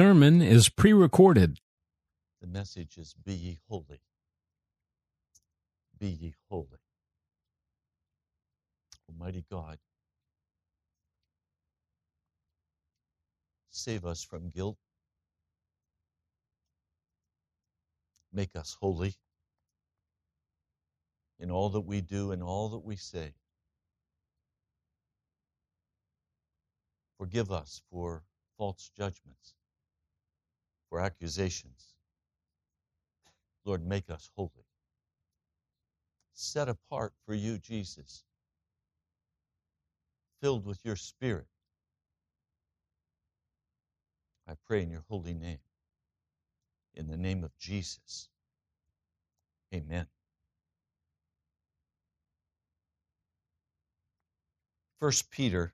sermon 0.00 0.40
is 0.40 0.70
pre 0.70 0.94
recorded. 0.94 1.58
The 2.40 2.46
message 2.46 2.96
is 2.96 3.14
Be 3.22 3.34
ye 3.34 3.58
holy. 3.68 4.00
Be 5.98 6.08
ye 6.08 6.34
holy. 6.48 6.80
Almighty 9.10 9.44
God, 9.50 9.76
save 13.68 14.06
us 14.06 14.24
from 14.24 14.48
guilt. 14.48 14.78
Make 18.32 18.56
us 18.56 18.78
holy 18.80 19.12
in 21.38 21.50
all 21.50 21.68
that 21.68 21.82
we 21.82 22.00
do 22.00 22.32
and 22.32 22.42
all 22.42 22.70
that 22.70 22.86
we 22.86 22.96
say. 22.96 23.34
Forgive 27.18 27.52
us 27.52 27.82
for 27.90 28.22
false 28.56 28.90
judgments, 28.96 29.56
for 30.90 31.00
accusations. 31.00 31.94
Lord, 33.64 33.86
make 33.86 34.10
us 34.10 34.30
holy. 34.36 34.50
Set 36.34 36.68
apart 36.68 37.12
for 37.24 37.34
you, 37.34 37.58
Jesus, 37.58 38.24
filled 40.42 40.66
with 40.66 40.80
your 40.84 40.96
Spirit. 40.96 41.46
I 44.48 44.54
pray 44.66 44.82
in 44.82 44.90
your 44.90 45.04
holy 45.08 45.34
name. 45.34 45.60
In 46.94 47.06
the 47.06 47.16
name 47.16 47.44
of 47.44 47.56
Jesus. 47.58 48.28
Amen. 49.72 50.06
First 54.98 55.30
Peter 55.30 55.72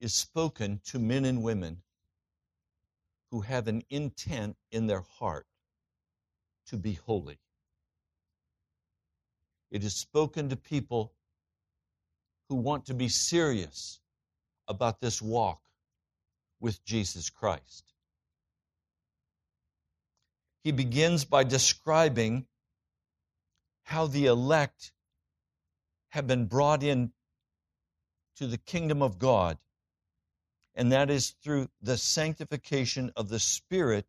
is 0.00 0.12
spoken 0.12 0.80
to 0.86 0.98
men 0.98 1.24
and 1.24 1.42
women 1.42 1.82
who 3.30 3.40
have 3.40 3.68
an 3.68 3.82
intent 3.90 4.56
in 4.70 4.86
their 4.86 5.04
heart 5.18 5.46
to 6.66 6.76
be 6.76 6.94
holy. 6.94 7.38
It 9.70 9.84
is 9.84 9.94
spoken 9.94 10.48
to 10.48 10.56
people 10.56 11.12
who 12.48 12.56
want 12.56 12.86
to 12.86 12.94
be 12.94 13.08
serious 13.08 14.00
about 14.66 15.00
this 15.00 15.22
walk 15.22 15.60
with 16.60 16.84
Jesus 16.84 17.30
Christ. 17.30 17.84
He 20.62 20.72
begins 20.72 21.24
by 21.24 21.44
describing 21.44 22.46
how 23.84 24.06
the 24.06 24.26
elect 24.26 24.92
have 26.10 26.26
been 26.26 26.46
brought 26.46 26.82
in 26.82 27.12
to 28.36 28.46
the 28.46 28.58
kingdom 28.58 29.02
of 29.02 29.18
God 29.18 29.58
and 30.80 30.92
that 30.92 31.10
is 31.10 31.34
through 31.42 31.68
the 31.82 31.98
sanctification 31.98 33.12
of 33.14 33.28
the 33.28 33.38
Spirit 33.38 34.06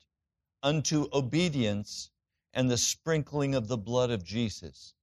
unto 0.63 1.09
obedience 1.11 2.09
and 2.53 2.71
the 2.71 2.77
sprinkling 2.77 3.55
of 3.55 3.67
the 3.67 3.77
blood 3.77 4.09
of 4.09 4.23
Jesus. 4.23 4.93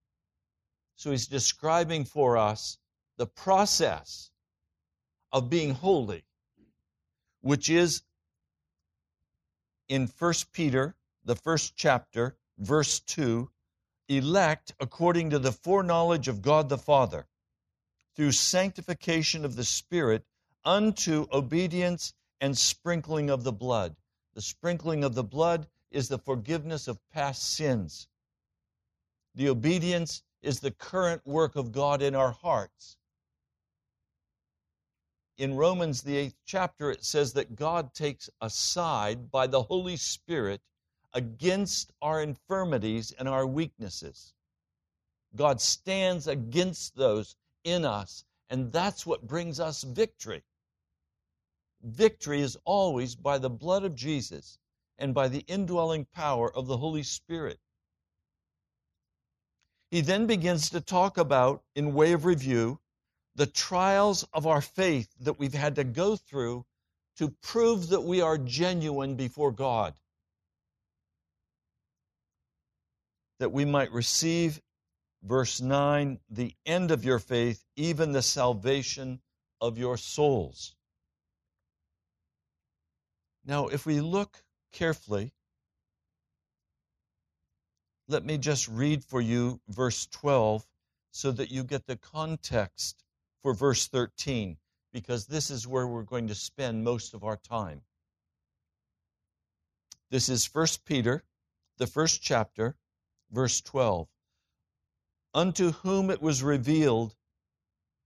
So 0.97 1.11
he's 1.11 1.27
describing 1.27 2.07
for 2.07 2.39
us 2.39 2.79
the 3.19 3.27
process 3.27 4.31
of 5.31 5.51
being 5.51 5.75
holy, 5.75 6.25
which 7.43 7.69
is 7.69 8.01
in 9.89 10.07
1 10.19 10.35
Peter, 10.53 10.97
the 11.23 11.37
first 11.37 11.77
chapter, 11.77 12.39
verse 12.57 12.99
2 13.01 13.51
elect 14.09 14.73
according 14.81 15.29
to 15.29 15.39
the 15.39 15.53
foreknowledge 15.53 16.29
of 16.29 16.41
God 16.41 16.71
the 16.71 16.79
Father, 16.79 17.27
through 18.17 18.33
sanctification 18.33 19.45
of 19.45 19.55
the 19.55 19.65
Spirit 19.65 20.25
unto 20.65 21.27
obedience 21.33 22.15
and 22.41 22.57
sprinkling 22.57 23.31
of 23.31 23.45
the 23.45 23.53
blood. 23.53 23.97
The 24.35 24.43
sprinkling 24.43 25.05
of 25.05 25.15
the 25.15 25.25
blood 25.25 25.67
is 25.91 26.09
the 26.09 26.19
forgiveness 26.19 26.89
of 26.89 26.99
past 27.11 27.55
sins. 27.55 28.09
The 29.35 29.49
obedience 29.49 30.23
is 30.43 30.61
the 30.61 30.71
current 30.71 31.27
work 31.27 31.57
of 31.57 31.73
God 31.73 32.03
in 32.03 32.15
our 32.15 32.33
hearts. 32.33 32.97
In 35.37 35.55
Romans, 35.55 36.03
the 36.03 36.17
eighth 36.17 36.37
chapter, 36.45 36.91
it 36.91 37.05
says 37.05 37.33
that 37.35 37.55
God 37.57 37.95
takes 37.95 38.29
a 38.41 38.51
side 38.51 39.31
by 39.31 39.47
the 39.47 39.63
Holy 39.63 39.97
Spirit 39.97 40.61
against 41.15 41.93
our 42.03 42.23
infirmities 42.23 43.13
and 43.13 43.29
our 43.29 43.47
weaknesses. 43.47 44.35
God 45.35 45.61
stands 45.61 46.27
against 46.27 46.97
those 46.97 47.37
in 47.65 47.85
us. 47.85 48.25
And 48.51 48.73
that's 48.73 49.07
what 49.07 49.27
brings 49.27 49.61
us 49.61 49.83
victory. 49.83 50.43
Victory 51.83 52.41
is 52.41 52.57
always 52.65 53.15
by 53.15 53.39
the 53.39 53.51
blood 53.51 53.85
of 53.85 53.95
Jesus 53.95 54.59
and 54.99 55.15
by 55.15 55.29
the 55.29 55.45
indwelling 55.47 56.07
power 56.07 56.53
of 56.55 56.67
the 56.67 56.77
Holy 56.77 57.03
Spirit. 57.03 57.59
He 59.91 60.01
then 60.01 60.27
begins 60.27 60.71
to 60.71 60.81
talk 60.81 61.17
about, 61.17 61.63
in 61.75 61.95
way 61.95 62.13
of 62.13 62.25
review, 62.25 62.81
the 63.37 63.47
trials 63.47 64.27
of 64.33 64.47
our 64.47 64.61
faith 64.61 65.09
that 65.21 65.39
we've 65.39 65.55
had 65.55 65.77
to 65.77 65.85
go 65.85 66.17
through 66.17 66.67
to 67.17 67.29
prove 67.43 67.89
that 67.89 68.03
we 68.03 68.21
are 68.21 68.37
genuine 68.37 69.15
before 69.15 69.53
God. 69.53 69.95
That 73.39 73.53
we 73.53 73.65
might 73.65 73.93
receive, 73.93 74.61
verse 75.23 75.61
9, 75.61 76.19
the 76.29 76.55
end 76.67 76.91
of 76.91 77.05
your 77.05 77.21
faith, 77.21 77.65
even 77.77 78.13
the 78.13 78.23
salvation 78.23 79.21
of 79.61 79.79
your 79.79 79.97
souls. 79.97 80.75
Now, 83.49 83.69
if 83.69 83.87
we 83.87 84.03
look 84.03 84.45
carefully, 84.73 85.33
let 88.07 88.23
me 88.23 88.37
just 88.37 88.69
read 88.69 89.03
for 89.03 89.23
you 89.23 89.59
verse 89.71 90.07
12 90.07 90.67
so 91.13 91.33
that 91.33 91.51
you 91.51 91.65
get 91.65 91.87
the 91.87 91.97
context 91.97 93.03
for 93.41 93.55
verse 93.55 93.89
13, 93.89 94.59
because 94.93 95.27
this 95.27 95.51
is 95.51 95.67
where 95.67 95.87
we're 95.87 96.03
going 96.03 96.29
to 96.29 96.35
spend 96.35 96.85
most 96.85 97.15
of 97.15 97.25
our 97.25 97.39
time. 97.39 97.81
This 100.11 100.29
is 100.29 100.45
1 100.55 100.67
Peter, 100.85 101.25
the 101.79 101.87
first 101.87 102.21
chapter, 102.21 102.77
verse 103.31 103.63
12. 103.63 104.09
Unto 105.33 105.73
whom 105.73 106.11
it 106.11 106.21
was 106.21 106.43
revealed 106.43 107.17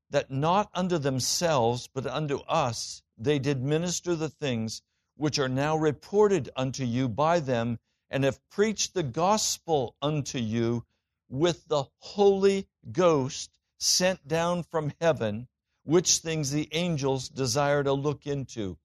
that 0.08 0.30
not 0.30 0.70
unto 0.72 0.98
themselves, 0.98 1.88
but 1.92 2.06
unto 2.06 2.38
us, 2.42 3.02
they 3.18 3.40
did 3.40 3.60
minister 3.60 4.14
the 4.14 4.28
things 4.28 4.82
which 5.22 5.38
are 5.38 5.48
now 5.48 5.76
reported 5.76 6.50
unto 6.56 6.82
you 6.82 7.08
by 7.08 7.38
them, 7.38 7.78
and 8.10 8.24
have 8.24 8.50
preached 8.50 8.92
the 8.92 9.04
gospel 9.04 9.94
unto 10.02 10.36
you 10.36 10.84
with 11.28 11.64
the 11.68 11.84
Holy 11.98 12.66
Ghost 12.90 13.56
sent 13.78 14.26
down 14.26 14.64
from 14.64 14.92
heaven, 15.00 15.46
which 15.84 16.16
things 16.16 16.50
the 16.50 16.68
angels 16.72 17.28
desire 17.28 17.84
to 17.84 17.92
look 17.92 18.26
into. 18.26 18.76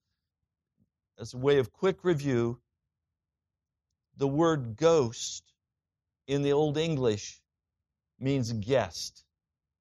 As 1.18 1.34
a 1.34 1.38
way 1.40 1.58
of 1.58 1.74
quick 1.74 2.04
review, 2.04 2.62
the 4.16 4.28
word 4.28 4.76
ghost 4.76 5.44
in 6.28 6.44
the 6.44 6.54
Old 6.54 6.78
English 6.78 7.42
means 8.20 8.54
guest, 8.54 9.26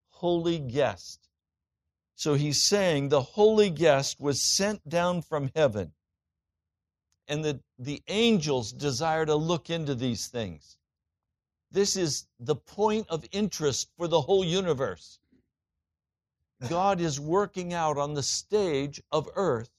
holy 0.08 0.58
guest. 0.58 1.28
So 2.14 2.32
he's 2.32 2.62
saying 2.62 3.10
the 3.10 3.20
holy 3.20 3.68
guest 3.68 4.18
was 4.18 4.40
sent 4.40 4.88
down 4.88 5.20
from 5.20 5.50
heaven 5.54 5.92
and 7.28 7.44
the, 7.44 7.61
the 7.78 8.02
angels 8.08 8.73
desire 8.73 9.26
to 9.26 9.34
look 9.34 9.70
into 9.70 9.94
these 9.94 10.28
things. 10.28 10.78
This 11.70 11.96
is 11.96 12.26
the 12.38 12.56
point 12.56 13.08
of 13.08 13.25
interest 13.32 13.88
for 13.96 14.08
the 14.08 14.20
whole 14.20 14.44
universe. 14.44 15.19
God 16.69 17.00
is 17.00 17.20
working 17.20 17.75
out 17.75 17.99
on 17.99 18.14
the 18.14 18.23
stage 18.23 19.02
of 19.12 19.28
earth 19.34 19.70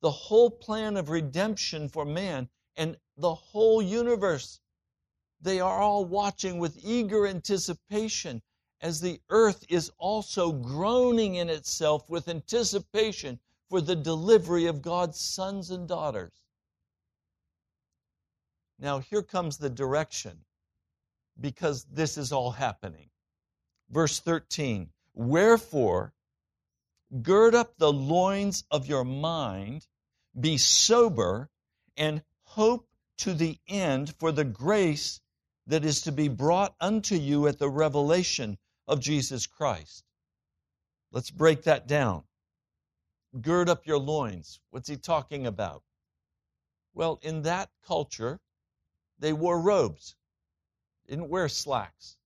the 0.00 0.10
whole 0.10 0.50
plan 0.50 0.96
of 0.96 1.10
redemption 1.10 1.88
for 1.88 2.04
man 2.04 2.48
and 2.76 2.96
the 3.16 3.34
whole 3.34 3.82
universe. 3.82 4.60
They 5.40 5.60
are 5.60 5.80
all 5.80 6.04
watching 6.04 6.58
with 6.58 6.78
eager 6.82 7.26
anticipation 7.26 8.42
as 8.80 9.00
the 9.00 9.20
earth 9.28 9.64
is 9.68 9.90
also 9.98 10.52
groaning 10.52 11.34
in 11.34 11.50
itself 11.50 12.08
with 12.08 12.28
anticipation 12.28 13.38
for 13.68 13.80
the 13.80 13.96
delivery 13.96 14.66
of 14.66 14.80
God's 14.80 15.20
sons 15.20 15.70
and 15.70 15.86
daughters. 15.86 16.32
Now, 18.80 19.00
here 19.00 19.22
comes 19.22 19.58
the 19.58 19.68
direction 19.68 20.44
because 21.38 21.84
this 21.84 22.16
is 22.16 22.32
all 22.32 22.50
happening. 22.50 23.10
Verse 23.90 24.20
13 24.20 24.88
Wherefore, 25.12 26.14
gird 27.22 27.54
up 27.54 27.76
the 27.76 27.92
loins 27.92 28.64
of 28.70 28.86
your 28.86 29.04
mind, 29.04 29.86
be 30.38 30.56
sober, 30.56 31.50
and 31.96 32.22
hope 32.44 32.88
to 33.18 33.34
the 33.34 33.58
end 33.68 34.14
for 34.18 34.32
the 34.32 34.44
grace 34.44 35.20
that 35.66 35.84
is 35.84 36.00
to 36.02 36.12
be 36.12 36.28
brought 36.28 36.74
unto 36.80 37.16
you 37.16 37.46
at 37.48 37.58
the 37.58 37.68
revelation 37.68 38.56
of 38.88 39.00
Jesus 39.00 39.46
Christ. 39.46 40.04
Let's 41.12 41.30
break 41.30 41.64
that 41.64 41.86
down. 41.86 42.24
Gird 43.40 43.68
up 43.68 43.86
your 43.86 43.98
loins. 43.98 44.58
What's 44.70 44.88
he 44.88 44.96
talking 44.96 45.46
about? 45.46 45.82
Well, 46.94 47.18
in 47.22 47.42
that 47.42 47.70
culture, 47.86 48.40
they 49.20 49.32
wore 49.32 49.60
robes, 49.60 50.16
didn't 51.06 51.28
wear 51.28 51.48
slacks 51.48 52.16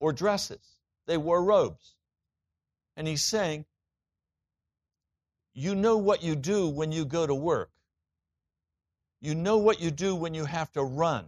or 0.00 0.12
dresses. 0.12 0.78
They 1.06 1.16
wore 1.16 1.42
robes. 1.42 1.94
And 2.96 3.06
he's 3.06 3.24
saying, 3.24 3.64
You 5.52 5.74
know 5.74 5.96
what 5.96 6.22
you 6.22 6.36
do 6.36 6.68
when 6.68 6.92
you 6.92 7.04
go 7.04 7.26
to 7.26 7.34
work. 7.34 7.70
You 9.20 9.34
know 9.34 9.58
what 9.58 9.80
you 9.80 9.90
do 9.90 10.14
when 10.14 10.34
you 10.34 10.44
have 10.44 10.70
to 10.72 10.84
run. 10.84 11.26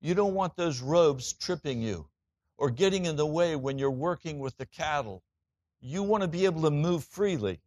You 0.00 0.14
don't 0.14 0.34
want 0.34 0.56
those 0.56 0.80
robes 0.80 1.32
tripping 1.32 1.80
you 1.80 2.08
or 2.58 2.70
getting 2.70 3.06
in 3.06 3.16
the 3.16 3.26
way 3.26 3.56
when 3.56 3.78
you're 3.78 3.90
working 3.90 4.38
with 4.38 4.56
the 4.58 4.66
cattle. 4.66 5.22
You 5.80 6.02
want 6.02 6.22
to 6.22 6.28
be 6.28 6.44
able 6.44 6.62
to 6.62 6.70
move 6.70 7.04
freely. 7.04 7.60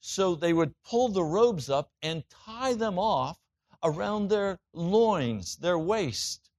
So 0.00 0.36
they 0.36 0.52
would 0.52 0.74
pull 0.84 1.08
the 1.08 1.24
robes 1.24 1.68
up 1.68 1.90
and 2.02 2.22
tie 2.28 2.74
them 2.74 2.98
off 2.98 3.38
around 3.82 4.28
their 4.28 4.58
loins, 4.72 5.56
their 5.56 5.78
waist. 5.78 6.50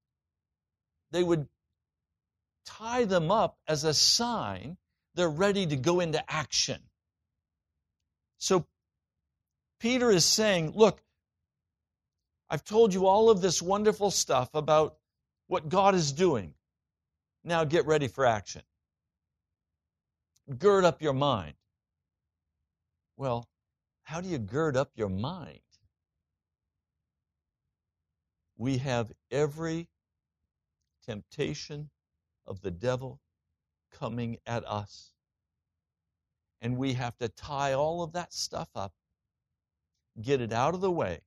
They 1.12 1.24
would 1.24 1.48
tie 2.66 3.06
them 3.06 3.32
up 3.32 3.58
as 3.68 3.84
a 3.84 3.94
sign 3.94 4.78
they're 5.16 5.30
ready 5.30 5.66
to 5.66 5.76
go 5.76 6.00
into 6.00 6.24
action. 6.32 6.80
So 8.38 8.66
Peter 9.80 10.10
is 10.12 10.24
saying, 10.24 10.72
Look, 10.76 11.02
I've 12.50 12.64
told 12.64 12.94
you 12.94 13.06
all 13.06 13.30
of 13.30 13.42
this 13.42 13.62
wonderful 13.62 14.12
stuff 14.12 14.50
about 14.54 14.98
what 15.48 15.68
God 15.68 15.94
is 15.94 16.12
doing. 16.14 16.54
Now 17.44 17.64
get 17.64 17.86
ready 17.86 18.08
for 18.08 18.26
action. 18.26 18.62
Gird 20.58 20.86
up 20.86 21.02
your 21.02 21.14
mind. 21.14 21.56
Well, 23.18 23.48
how 24.04 24.22
do 24.22 24.30
you 24.30 24.38
gird 24.38 24.78
up 24.78 24.92
your 24.96 25.10
mind? 25.10 25.60
We 28.60 28.78
have 28.78 29.12
every 29.32 29.88
temptation 31.06 31.89
of 32.46 32.62
the 32.62 32.70
devil 32.70 33.20
coming 33.98 34.38
at 34.46 34.68
us. 34.68 35.13
And 36.62 36.78
we 36.78 36.94
have 36.94 37.18
to 37.20 37.30
tie 37.30 37.74
all 37.74 38.04
of 38.04 38.12
that 38.13 38.34
stuff 38.34 38.68
up, 38.75 38.92
get 40.22 40.42
it 40.42 40.51
out 40.51 40.74
of 40.75 40.82
the 40.82 40.92
way, 40.92 41.22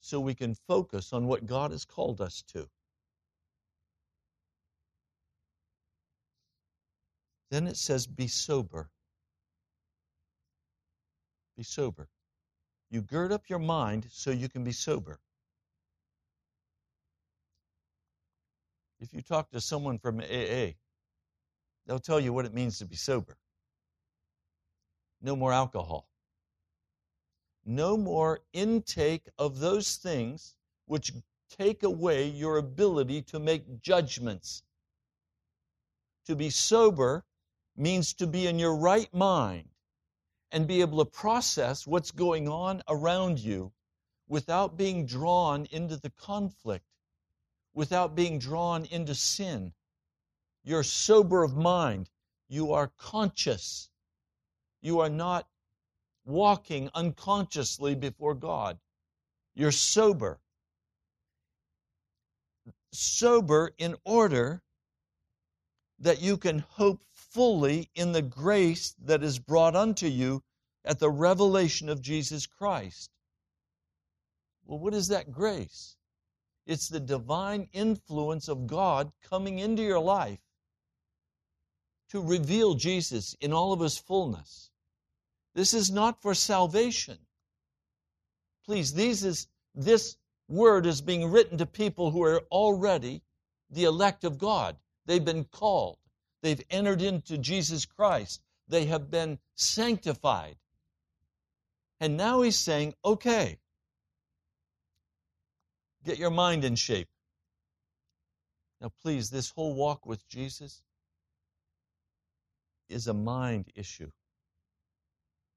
so 0.00 0.18
we 0.18 0.34
can 0.34 0.56
focus 0.66 1.12
on 1.12 1.26
what 1.26 1.46
God 1.46 1.70
has 1.70 1.84
called 1.84 2.20
us 2.20 2.42
to. 2.48 2.68
Then 7.52 7.68
it 7.68 7.76
says, 7.76 8.08
be 8.08 8.26
sober. 8.26 8.90
Be 11.56 11.62
sober. 11.62 12.08
You 12.90 13.02
gird 13.02 13.30
up 13.30 13.48
your 13.48 13.60
mind 13.60 14.06
so 14.10 14.32
you 14.32 14.48
can 14.48 14.64
be 14.64 14.72
sober. 14.72 15.20
If 19.00 19.14
you 19.14 19.22
talk 19.22 19.50
to 19.50 19.60
someone 19.60 19.98
from 19.98 20.20
AA, 20.20 20.74
they'll 21.86 21.98
tell 21.98 22.20
you 22.20 22.34
what 22.34 22.44
it 22.44 22.52
means 22.52 22.78
to 22.78 22.84
be 22.84 22.96
sober. 22.96 23.38
No 25.22 25.34
more 25.34 25.52
alcohol. 25.52 26.06
No 27.64 27.96
more 27.96 28.40
intake 28.52 29.28
of 29.38 29.58
those 29.58 29.96
things 29.96 30.54
which 30.86 31.12
take 31.48 31.82
away 31.82 32.28
your 32.28 32.58
ability 32.58 33.22
to 33.22 33.38
make 33.38 33.80
judgments. 33.80 34.62
To 36.26 36.36
be 36.36 36.50
sober 36.50 37.24
means 37.76 38.12
to 38.14 38.26
be 38.26 38.46
in 38.46 38.58
your 38.58 38.76
right 38.76 39.12
mind 39.14 39.68
and 40.52 40.66
be 40.66 40.80
able 40.80 41.04
to 41.04 41.10
process 41.10 41.86
what's 41.86 42.10
going 42.10 42.48
on 42.48 42.82
around 42.88 43.38
you 43.38 43.72
without 44.28 44.76
being 44.76 45.06
drawn 45.06 45.66
into 45.66 45.96
the 45.96 46.10
conflict 46.10 46.84
without 47.74 48.14
being 48.14 48.38
drawn 48.38 48.84
into 48.86 49.14
sin. 49.14 49.72
You're 50.64 50.82
sober 50.82 51.42
of 51.42 51.56
mind. 51.56 52.10
You 52.48 52.72
are 52.72 52.92
conscious. 52.98 53.90
You 54.80 55.00
are 55.00 55.08
not 55.08 55.48
walking 56.24 56.90
unconsciously 56.94 57.94
before 57.94 58.34
God. 58.34 58.78
You're 59.54 59.72
sober. 59.72 60.40
Sober 62.92 63.72
in 63.78 63.96
order 64.04 64.62
that 65.98 66.20
you 66.20 66.36
can 66.36 66.60
hope 66.60 67.04
fully 67.12 67.90
in 67.94 68.12
the 68.12 68.22
grace 68.22 68.94
that 69.04 69.22
is 69.22 69.38
brought 69.38 69.76
unto 69.76 70.06
you 70.06 70.42
at 70.84 70.98
the 70.98 71.10
revelation 71.10 71.88
of 71.88 72.00
Jesus 72.00 72.46
Christ. 72.46 73.10
Well, 74.64 74.78
what 74.78 74.94
is 74.94 75.08
that 75.08 75.30
grace? 75.30 75.96
It's 76.70 76.88
the 76.88 77.00
divine 77.00 77.68
influence 77.72 78.46
of 78.46 78.68
God 78.68 79.10
coming 79.28 79.58
into 79.58 79.82
your 79.82 79.98
life 79.98 80.38
to 82.10 82.22
reveal 82.22 82.74
Jesus 82.74 83.34
in 83.40 83.52
all 83.52 83.72
of 83.72 83.80
his 83.80 83.98
fullness. 83.98 84.70
This 85.52 85.74
is 85.74 85.90
not 85.90 86.22
for 86.22 86.32
salvation. 86.32 87.18
Please, 88.64 88.96
is, 88.96 89.48
this 89.74 90.16
word 90.48 90.86
is 90.86 91.00
being 91.00 91.32
written 91.32 91.58
to 91.58 91.66
people 91.66 92.12
who 92.12 92.22
are 92.22 92.42
already 92.52 93.22
the 93.70 93.82
elect 93.82 94.22
of 94.22 94.38
God. 94.38 94.76
They've 95.06 95.24
been 95.24 95.46
called. 95.46 95.98
They've 96.40 96.62
entered 96.70 97.02
into 97.02 97.36
Jesus 97.36 97.84
Christ. 97.84 98.42
They 98.68 98.84
have 98.84 99.10
been 99.10 99.40
sanctified. 99.56 100.54
And 101.98 102.16
now 102.16 102.42
he's 102.42 102.60
saying, 102.60 102.94
okay, 103.04 103.58
get 106.04 106.18
your 106.18 106.30
mind 106.30 106.64
in 106.64 106.76
shape. 106.76 107.08
Now, 108.80 108.90
please, 109.02 109.30
this 109.30 109.50
whole 109.50 109.74
walk 109.74 110.06
with 110.06 110.26
Jesus 110.28 110.82
is 112.88 113.06
a 113.06 113.14
mind 113.14 113.66
issue. 113.74 114.10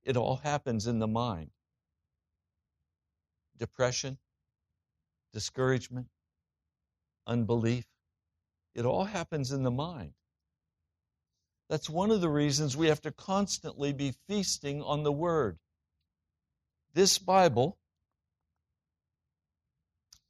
It 0.03 0.17
all 0.17 0.37
happens 0.37 0.87
in 0.87 0.99
the 0.99 1.07
mind. 1.07 1.51
Depression, 3.57 4.17
discouragement, 5.31 6.07
unbelief, 7.25 7.85
it 8.75 8.85
all 8.85 9.05
happens 9.05 9.51
in 9.51 9.63
the 9.63 9.71
mind. 9.71 10.13
That's 11.69 11.89
one 11.89 12.11
of 12.11 12.21
the 12.21 12.29
reasons 12.29 12.75
we 12.75 12.87
have 12.87 13.01
to 13.01 13.11
constantly 13.11 13.93
be 13.93 14.13
feasting 14.27 14.81
on 14.81 15.03
the 15.03 15.11
Word. 15.11 15.57
This 16.93 17.17
Bible 17.17 17.77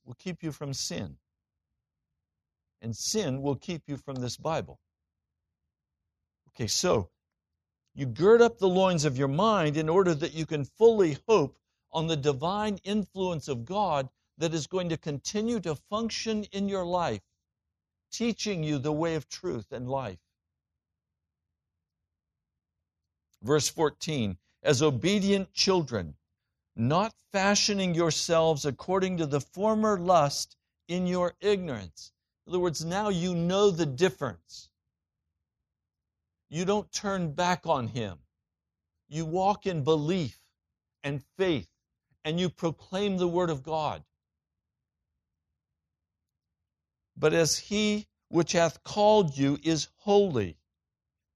will 0.06 0.16
keep 0.16 0.44
you 0.44 0.52
from 0.52 0.74
sin, 0.74 1.18
and 2.82 2.96
sin 2.96 3.42
will 3.42 3.56
keep 3.56 3.84
you 3.88 3.98
from 3.98 4.16
this 4.16 4.38
Bible. 4.38 4.80
Okay, 6.50 6.68
so 6.68 7.10
you 7.96 8.06
gird 8.06 8.42
up 8.42 8.58
the 8.58 8.68
loins 8.68 9.06
of 9.06 9.18
your 9.18 9.28
mind 9.28 9.78
in 9.78 9.90
order 9.90 10.14
that 10.16 10.34
you 10.34 10.46
can 10.46 10.66
fully 10.66 11.18
hope 11.28 11.58
on 11.92 12.08
the 12.08 12.18
divine 12.18 12.80
influence 12.84 13.48
of 13.48 13.66
God 13.66 14.10
that 14.38 14.54
is 14.54 14.68
going 14.68 14.90
to 14.90 14.98
continue 14.98 15.60
to 15.60 15.76
function 15.76 16.44
in 16.46 16.68
your 16.68 16.86
life, 16.86 17.22
teaching 18.12 18.64
you 18.64 18.80
the 18.80 18.92
way 18.92 19.16
of 19.16 19.30
truth 19.30 19.72
and 19.72 19.88
life. 19.88 20.20
Verse 23.44 23.70
14 23.70 24.38
As 24.64 24.82
obedient 24.82 25.54
children, 25.54 26.16
not 26.76 27.14
fashioning 27.32 27.94
yourselves 27.94 28.66
according 28.66 29.18
to 29.18 29.26
the 29.26 29.42
former 29.42 30.00
lust 30.00 30.56
in 30.88 31.08
your 31.08 31.34
ignorance. 31.40 32.12
In 32.46 32.52
other 32.52 32.60
words, 32.60 32.84
now 32.84 33.10
you 33.10 33.36
know 33.36 33.72
the 33.72 33.86
difference. 33.86 34.70
You 36.50 36.66
don't 36.66 36.92
turn 36.92 37.32
back 37.32 37.66
on 37.66 37.88
Him. 37.88 38.20
You 39.08 39.26
walk 39.26 39.66
in 39.66 39.84
belief 39.84 40.40
and 41.04 41.24
faith, 41.38 41.70
and 42.26 42.40
you 42.40 42.50
proclaim 42.50 43.18
the 43.18 43.28
Word 43.28 43.50
of 43.50 43.64
God. 43.64 44.04
But 47.16 47.34
as 47.34 47.58
He 47.58 48.08
which 48.30 48.54
hath 48.54 48.84
called 48.84 49.38
you 49.38 49.60
is 49.64 49.90
holy, 49.98 50.58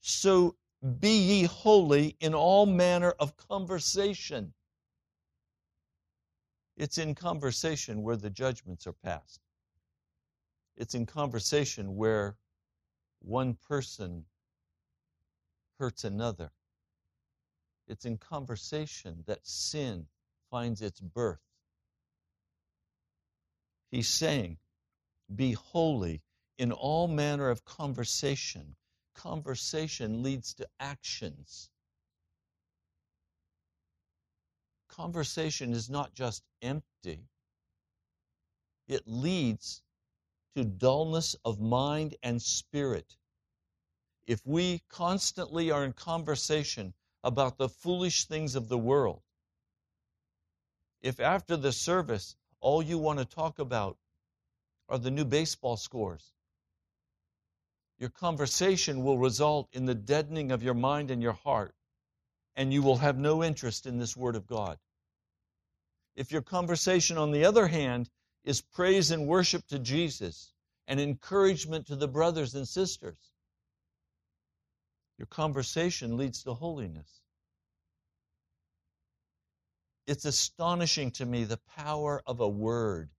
so 0.02 0.56
be 1.00 1.18
ye 1.18 1.44
holy 1.44 2.16
in 2.20 2.34
all 2.34 2.66
manner 2.66 3.12
of 3.20 3.38
conversation. 3.38 4.54
It's 6.78 7.00
in 7.00 7.16
conversation 7.16 8.04
where 8.04 8.16
the 8.16 8.30
judgments 8.30 8.86
are 8.86 8.94
passed. 8.94 9.42
It's 10.78 10.94
in 10.94 11.08
conversation 11.08 11.96
where 11.96 12.38
one 13.20 13.56
person 13.56 14.26
hurts 15.80 16.04
another. 16.04 16.52
It's 17.88 18.06
in 18.06 18.18
conversation 18.18 19.24
that 19.26 19.48
sin 19.48 20.06
finds 20.52 20.84
its 20.84 21.00
birth. 21.00 21.42
He's 23.90 24.10
saying, 24.10 24.58
Be 25.34 25.54
holy 25.54 26.22
in 26.60 26.72
all 26.72 27.08
manner 27.08 27.50
of 27.50 27.66
conversation. 27.66 28.76
Conversation 29.16 30.22
leads 30.22 30.54
to 30.56 30.68
actions. 30.80 31.70
Conversation 34.98 35.74
is 35.74 35.90
not 35.90 36.14
just 36.14 36.44
empty, 36.62 37.30
it 38.88 39.04
leads 39.06 39.84
to 40.56 40.64
dullness 40.66 41.36
of 41.46 41.60
mind 41.60 42.16
and 42.24 42.42
spirit 42.42 43.16
if 44.28 44.46
we 44.46 44.82
constantly 44.90 45.72
are 45.72 45.86
in 45.86 45.94
conversation 45.94 46.94
about 47.24 47.58
the 47.58 47.70
foolish 47.70 48.26
things 48.26 48.56
of 48.56 48.68
the 48.68 48.78
world, 48.78 49.22
if 51.02 51.20
after 51.20 51.56
the 51.56 51.72
service 51.72 52.36
all 52.60 52.84
you 52.84 52.98
want 52.98 53.20
to 53.20 53.26
talk 53.26 53.58
about 53.60 53.98
are 54.90 54.98
the 54.98 55.12
new 55.12 55.24
baseball 55.24 55.78
scores, 55.78 56.34
your 58.00 58.10
conversation 58.10 59.04
will 59.04 59.18
result 59.18 59.70
in 59.72 59.86
the 59.86 59.96
deadening 59.96 60.52
of 60.52 60.62
your 60.62 60.74
mind 60.74 61.10
and 61.10 61.22
your 61.22 61.34
heart, 61.34 61.74
and 62.56 62.74
you 62.74 62.84
will 62.84 62.98
have 62.98 63.18
no 63.18 63.44
interest 63.44 63.86
in 63.86 63.98
this 63.98 64.16
Word 64.18 64.36
of 64.36 64.46
God. 64.46 64.78
If 66.18 66.32
your 66.32 66.42
conversation, 66.42 67.18
on 67.20 67.32
the 67.32 67.46
other 67.46 67.68
hand, 67.68 68.10
is 68.44 68.60
praise 68.60 69.12
and 69.12 69.28
worship 69.28 69.68
to 69.68 69.78
Jesus 69.78 70.52
and 70.88 71.00
encouragement 71.00 71.86
to 71.88 71.96
the 71.96 72.08
brothers 72.08 72.56
and 72.56 72.68
sisters, 72.68 73.20
your 75.20 75.28
conversation 75.28 76.18
leads 76.18 76.44
to 76.44 76.56
holiness. 76.56 77.22
It's 80.08 80.26
astonishing 80.26 81.12
to 81.12 81.26
me 81.26 81.44
the 81.44 81.60
power 81.76 82.24
of 82.26 82.40
a 82.40 82.48
word. 82.48 83.10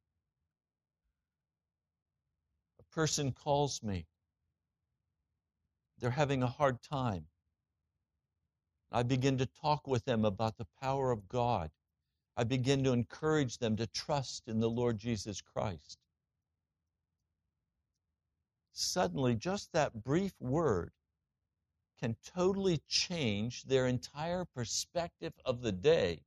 A 2.80 2.94
person 2.94 3.30
calls 3.30 3.80
me, 3.80 4.06
they're 6.00 6.10
having 6.10 6.42
a 6.42 6.48
hard 6.48 6.82
time. 6.82 7.26
I 8.90 9.04
begin 9.04 9.38
to 9.38 9.46
talk 9.46 9.86
with 9.86 10.04
them 10.04 10.24
about 10.24 10.56
the 10.56 10.66
power 10.80 11.12
of 11.12 11.28
God. 11.28 11.70
I 12.38 12.44
begin 12.44 12.84
to 12.84 12.92
encourage 12.92 13.58
them 13.58 13.74
to 13.78 13.88
trust 13.88 14.46
in 14.46 14.60
the 14.60 14.70
Lord 14.70 14.96
Jesus 14.96 15.40
Christ. 15.40 15.98
Suddenly, 18.72 19.34
just 19.34 19.72
that 19.72 20.04
brief 20.04 20.34
word 20.40 20.92
can 21.98 22.14
totally 22.24 22.80
change 22.86 23.64
their 23.64 23.88
entire 23.88 24.44
perspective 24.44 25.32
of 25.44 25.62
the 25.62 25.72
day. 25.72 26.20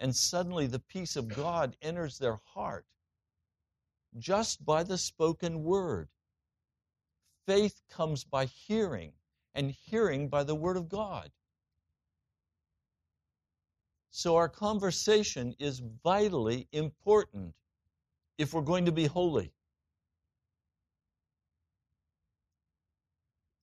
And 0.00 0.16
suddenly 0.16 0.66
the 0.66 0.80
peace 0.80 1.14
of 1.14 1.28
God 1.28 1.76
enters 1.80 2.18
their 2.18 2.40
heart 2.46 2.84
just 4.18 4.64
by 4.64 4.82
the 4.82 4.98
spoken 4.98 5.62
word. 5.62 6.08
Faith 7.46 7.82
comes 7.88 8.24
by 8.24 8.46
hearing, 8.46 9.12
and 9.54 9.70
hearing 9.70 10.28
by 10.28 10.42
the 10.42 10.56
word 10.56 10.76
of 10.76 10.88
God. 10.88 11.30
So 14.16 14.36
our 14.36 14.48
conversation 14.48 15.56
is 15.58 15.82
vitally 16.04 16.68
important 16.70 17.52
if 18.38 18.54
we're 18.54 18.62
going 18.62 18.84
to 18.84 18.92
be 18.92 19.06
holy. 19.06 19.52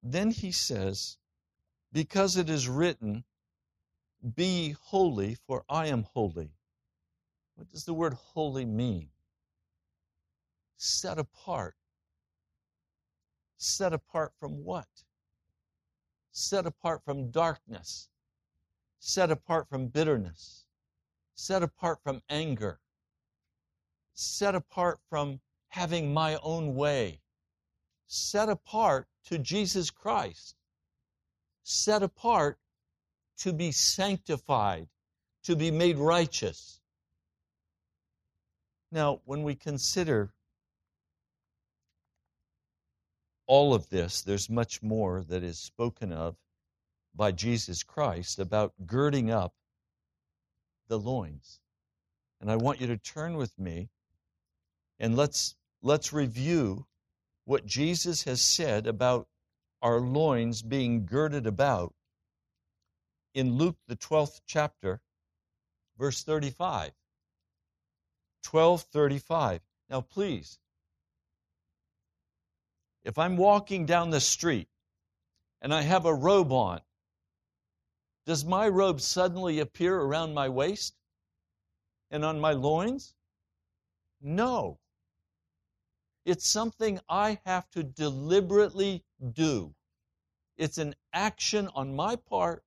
Then 0.04 0.30
he 0.30 0.52
says, 0.52 1.18
Because 1.94 2.36
it 2.36 2.50
is 2.50 2.68
written, 2.68 3.24
Be 4.36 4.76
holy, 4.82 5.38
for 5.48 5.64
I 5.70 5.88
am 5.88 6.04
holy. 6.04 6.52
What 7.56 7.70
does 7.70 7.86
the 7.86 7.94
word 7.94 8.14
holy 8.14 8.66
mean? 8.66 9.08
Set 10.76 11.18
apart. 11.18 11.76
Set 13.56 13.94
apart 13.94 14.34
from 14.38 14.66
what? 14.66 14.90
Set 16.34 16.66
apart 16.66 17.06
from 17.06 17.32
darkness. 17.32 18.11
Set 19.02 19.30
apart 19.30 19.68
from 19.68 19.88
bitterness. 19.88 20.64
Set 21.36 21.62
apart 21.62 22.00
from 22.02 22.22
anger. 22.30 22.80
Set 24.14 24.56
apart 24.56 25.00
from 25.10 25.42
having 25.68 26.14
my 26.14 26.38
own 26.38 26.74
way 26.76 27.20
set 28.14 28.50
apart 28.50 29.08
to 29.24 29.38
Jesus 29.38 29.90
Christ, 29.90 30.58
set 31.64 32.04
apart 32.04 32.60
to 33.38 33.54
be 33.54 33.72
sanctified, 33.72 34.90
to 35.44 35.56
be 35.56 35.72
made 35.72 35.98
righteous. 35.98 36.82
Now, 38.92 39.22
when 39.24 39.44
we 39.44 39.56
consider 39.56 40.34
all 43.48 43.74
of 43.74 43.88
this, 43.88 44.22
there's 44.22 44.50
much 44.50 44.84
more 44.84 45.24
that 45.30 45.42
is 45.42 45.58
spoken 45.58 46.12
of 46.12 46.36
by 47.16 47.32
Jesus 47.32 47.84
Christ 47.84 48.40
about 48.40 48.74
girding 48.86 49.32
up 49.32 49.54
the 50.88 51.00
loins. 51.00 51.60
And 52.40 52.52
I 52.52 52.56
want 52.56 52.82
you 52.82 52.88
to 52.88 52.98
turn 52.98 53.36
with 53.36 53.58
me 53.60 53.90
and 55.00 55.16
let's 55.16 55.56
let's 55.82 56.14
review 56.14 56.86
what 57.46 57.66
Jesus 57.66 58.24
has 58.24 58.42
said 58.42 58.88
about 58.88 59.28
our 59.82 60.00
loins 60.00 60.62
being 60.62 61.06
girded 61.06 61.48
about 61.48 61.94
in 63.34 63.58
Luke 63.58 63.78
the 63.88 63.96
12th 63.96 64.42
chapter 64.46 65.02
verse 65.98 66.24
35 66.24 66.92
1235 68.50 69.62
now 69.90 70.02
please 70.02 70.60
if 73.04 73.18
I'm 73.18 73.38
walking 73.38 73.86
down 73.86 74.12
the 74.12 74.20
street 74.20 74.68
and 75.62 75.74
I 75.74 75.82
have 75.82 76.06
a 76.06 76.14
robe 76.14 76.52
on 76.52 76.82
does 78.26 78.46
my 78.46 78.68
robe 78.68 79.02
suddenly 79.02 79.60
appear 79.60 80.00
around 80.00 80.34
my 80.34 80.48
waist 80.48 80.96
and 82.10 82.24
on 82.24 82.40
my 82.40 82.52
loins? 82.52 83.14
No. 84.22 84.80
It's 86.24 86.48
something 86.48 87.00
I 87.10 87.40
have 87.46 87.70
to 87.72 87.84
deliberately 87.84 89.04
do. 89.34 89.74
It's 90.56 90.78
an 90.78 90.96
action 91.14 91.68
on 91.70 91.96
my 91.96 92.16
part 92.16 92.64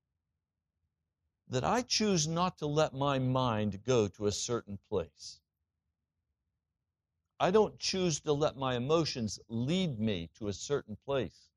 that 1.49 1.63
I 1.63 1.83
choose 1.83 2.27
not 2.27 2.59
to 2.59 2.67
let 2.67 2.95
my 2.95 3.19
mind 3.19 3.85
go 3.85 4.09
to 4.09 4.27
a 4.27 4.33
certain 4.33 4.79
place. 4.89 5.41
I 7.39 7.51
don't 7.51 7.79
choose 7.79 8.21
to 8.21 8.33
let 8.33 8.57
my 8.57 8.75
emotions 8.75 9.39
lead 9.49 10.01
me 10.01 10.31
to 10.39 10.49
a 10.49 10.53
certain 10.53 10.97
place. 10.97 11.51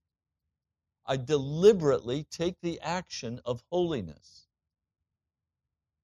I 1.07 1.15
deliberately 1.17 2.25
take 2.29 2.59
the 2.61 2.79
action 2.81 3.39
of 3.45 3.63
holiness 3.71 4.47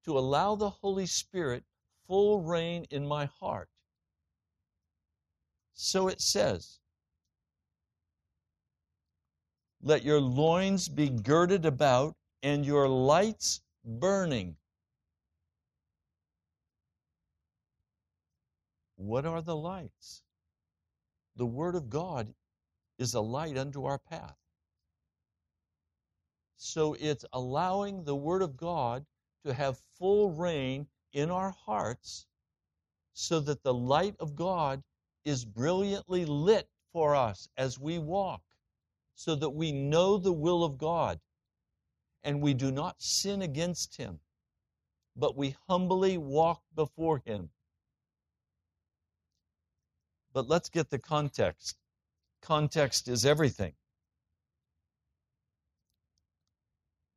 to 0.06 0.18
allow 0.18 0.56
the 0.56 0.70
Holy 0.70 1.06
Spirit 1.06 1.64
full 2.08 2.42
reign 2.42 2.86
in 2.90 3.06
my 3.06 3.26
heart. 3.26 3.70
So 5.74 6.08
it 6.08 6.22
says, 6.22 6.80
Let 9.82 10.04
your 10.04 10.22
loins 10.22 10.88
be 10.88 11.10
girded 11.10 11.66
about 11.66 12.16
and 12.42 12.66
your 12.66 12.88
lights 12.88 13.62
burning. 13.84 14.56
What 18.96 19.26
are 19.26 19.42
the 19.42 19.56
lights? 19.56 20.22
The 21.36 21.46
Word 21.46 21.76
of 21.76 21.90
God 21.90 22.34
is 22.98 23.14
a 23.14 23.20
light 23.20 23.58
unto 23.58 23.84
our 23.84 24.00
path. 24.00 24.38
So 26.66 26.96
it's 26.98 27.26
allowing 27.34 28.06
the 28.06 28.16
Word 28.16 28.42
of 28.42 28.56
God 28.56 29.06
to 29.44 29.54
have 29.54 29.78
full 30.00 30.32
reign 30.32 30.88
in 31.12 31.30
our 31.30 31.52
hearts 31.52 32.26
so 33.14 33.42
that 33.42 33.64
the 33.64 33.74
light 33.74 34.16
of 34.18 34.34
God 34.34 34.82
is 35.26 35.44
brilliantly 35.44 36.24
lit 36.24 36.70
for 36.94 37.16
us 37.16 37.50
as 37.58 37.78
we 37.78 38.00
walk, 38.00 38.42
so 39.14 39.36
that 39.36 39.50
we 39.50 39.74
know 39.74 40.18
the 40.18 40.32
will 40.32 40.64
of 40.64 40.78
God 40.78 41.20
and 42.24 42.42
we 42.42 42.54
do 42.54 42.72
not 42.72 42.96
sin 43.02 43.42
against 43.42 43.98
Him, 43.98 44.22
but 45.18 45.36
we 45.36 45.58
humbly 45.68 46.18
walk 46.18 46.64
before 46.74 47.22
Him. 47.26 47.50
But 50.32 50.48
let's 50.48 50.70
get 50.70 50.90
the 50.90 50.98
context. 50.98 51.76
Context 52.42 53.10
is 53.10 53.26
everything. 53.26 53.74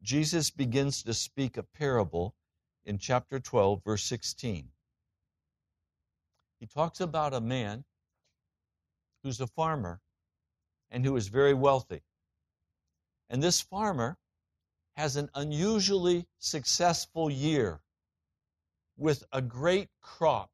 Jesus 0.07 0.51
begins 0.51 1.03
to 1.03 1.13
speak 1.13 1.57
a 1.57 1.65
parable 1.65 2.37
in 2.85 2.97
chapter 2.97 3.41
12, 3.41 3.83
verse 3.83 4.05
16. 4.05 4.69
He 6.61 6.67
talks 6.67 7.01
about 7.01 7.35
a 7.35 7.41
man 7.41 7.85
who's 9.25 9.41
a 9.41 9.49
farmer 9.49 10.01
and 10.93 11.05
who 11.05 11.17
is 11.17 11.27
very 11.27 11.55
wealthy. 11.55 12.03
And 13.31 13.43
this 13.43 13.61
farmer 13.61 14.17
has 14.97 15.17
an 15.17 15.29
unusually 15.35 16.29
successful 16.39 17.29
year 17.29 17.81
with 18.97 19.25
a 19.33 19.43
great 19.43 19.89
crop. 20.01 20.53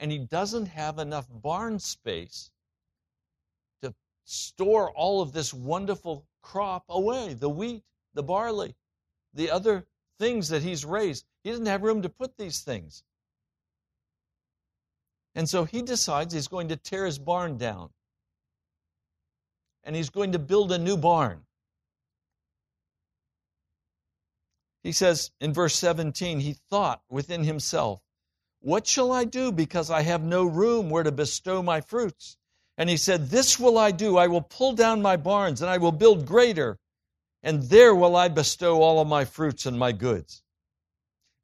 And 0.00 0.10
he 0.10 0.18
doesn't 0.18 0.66
have 0.66 0.98
enough 0.98 1.28
barn 1.30 1.78
space 1.78 2.50
to 3.80 3.94
store 4.24 4.90
all 4.90 5.22
of 5.22 5.30
this 5.30 5.54
wonderful 5.54 6.26
crop 6.42 6.82
away 6.88 7.34
the 7.34 7.48
wheat, 7.48 7.84
the 8.14 8.22
barley, 8.22 8.74
the 9.34 9.50
other 9.50 9.86
things 10.18 10.48
that 10.48 10.62
he's 10.62 10.84
raised. 10.84 11.24
He 11.42 11.50
doesn't 11.50 11.66
have 11.66 11.82
room 11.82 12.02
to 12.02 12.08
put 12.08 12.36
these 12.36 12.60
things. 12.60 13.02
And 15.34 15.48
so 15.48 15.64
he 15.64 15.82
decides 15.82 16.34
he's 16.34 16.48
going 16.48 16.68
to 16.68 16.76
tear 16.76 17.06
his 17.06 17.18
barn 17.18 17.56
down. 17.56 17.90
And 19.84 19.96
he's 19.96 20.10
going 20.10 20.32
to 20.32 20.38
build 20.38 20.72
a 20.72 20.78
new 20.78 20.96
barn. 20.96 21.42
He 24.82 24.92
says 24.92 25.30
in 25.40 25.52
verse 25.52 25.74
17, 25.76 26.40
he 26.40 26.54
thought 26.54 27.02
within 27.08 27.44
himself, 27.44 28.00
What 28.60 28.86
shall 28.86 29.12
I 29.12 29.24
do 29.24 29.52
because 29.52 29.90
I 29.90 30.02
have 30.02 30.22
no 30.22 30.44
room 30.44 30.90
where 30.90 31.02
to 31.02 31.12
bestow 31.12 31.62
my 31.62 31.80
fruits? 31.80 32.36
And 32.76 32.88
he 32.88 32.96
said, 32.96 33.28
This 33.28 33.58
will 33.58 33.78
I 33.78 33.90
do. 33.90 34.16
I 34.16 34.26
will 34.26 34.40
pull 34.40 34.72
down 34.72 35.02
my 35.02 35.16
barns 35.16 35.60
and 35.60 35.70
I 35.70 35.78
will 35.78 35.92
build 35.92 36.26
greater 36.26 36.78
and 37.42 37.62
there 37.64 37.94
will 37.94 38.16
I 38.16 38.28
bestow 38.28 38.82
all 38.82 39.00
of 39.00 39.08
my 39.08 39.24
fruits 39.24 39.66
and 39.66 39.78
my 39.78 39.92
goods. 39.92 40.42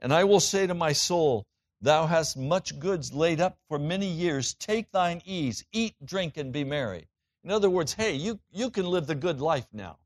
And 0.00 0.12
I 0.12 0.24
will 0.24 0.40
say 0.40 0.66
to 0.66 0.74
my 0.74 0.92
soul, 0.92 1.46
Thou 1.80 2.06
hast 2.06 2.36
much 2.36 2.78
goods 2.78 3.12
laid 3.12 3.40
up 3.40 3.58
for 3.68 3.78
many 3.78 4.06
years. 4.06 4.54
Take 4.54 4.90
thine 4.90 5.20
ease, 5.24 5.64
eat, 5.72 5.94
drink, 6.04 6.36
and 6.36 6.52
be 6.52 6.64
merry. 6.64 7.06
In 7.44 7.50
other 7.50 7.70
words, 7.70 7.92
hey, 7.92 8.14
you, 8.14 8.40
you 8.50 8.70
can 8.70 8.86
live 8.86 9.06
the 9.06 9.14
good 9.14 9.40
life 9.40 9.66
now. 9.72 9.98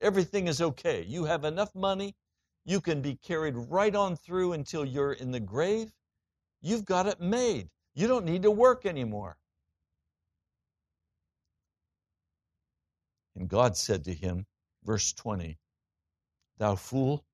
Everything 0.00 0.46
is 0.46 0.62
okay. 0.62 1.02
You 1.02 1.24
have 1.24 1.44
enough 1.44 1.74
money. 1.74 2.14
You 2.64 2.80
can 2.80 3.02
be 3.02 3.16
carried 3.16 3.56
right 3.56 3.94
on 3.94 4.16
through 4.16 4.52
until 4.52 4.84
you're 4.84 5.12
in 5.12 5.32
the 5.32 5.40
grave. 5.40 5.92
You've 6.62 6.84
got 6.84 7.06
it 7.06 7.20
made. 7.20 7.68
You 7.94 8.06
don't 8.06 8.24
need 8.24 8.42
to 8.42 8.50
work 8.50 8.86
anymore. 8.86 9.36
And 13.34 13.48
God 13.48 13.76
said 13.76 14.04
to 14.04 14.14
him, 14.14 14.46
verse 14.84 15.12
20, 15.12 15.58
Thou 16.58 16.74
fool, 16.74 17.24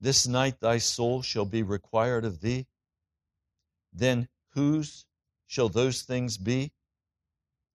this 0.00 0.26
night 0.26 0.60
thy 0.60 0.78
soul 0.78 1.22
shall 1.22 1.44
be 1.44 1.62
required 1.62 2.24
of 2.24 2.40
thee. 2.40 2.66
Then 3.92 4.28
whose 4.50 5.06
shall 5.46 5.68
those 5.68 6.02
things 6.02 6.36
be 6.36 6.72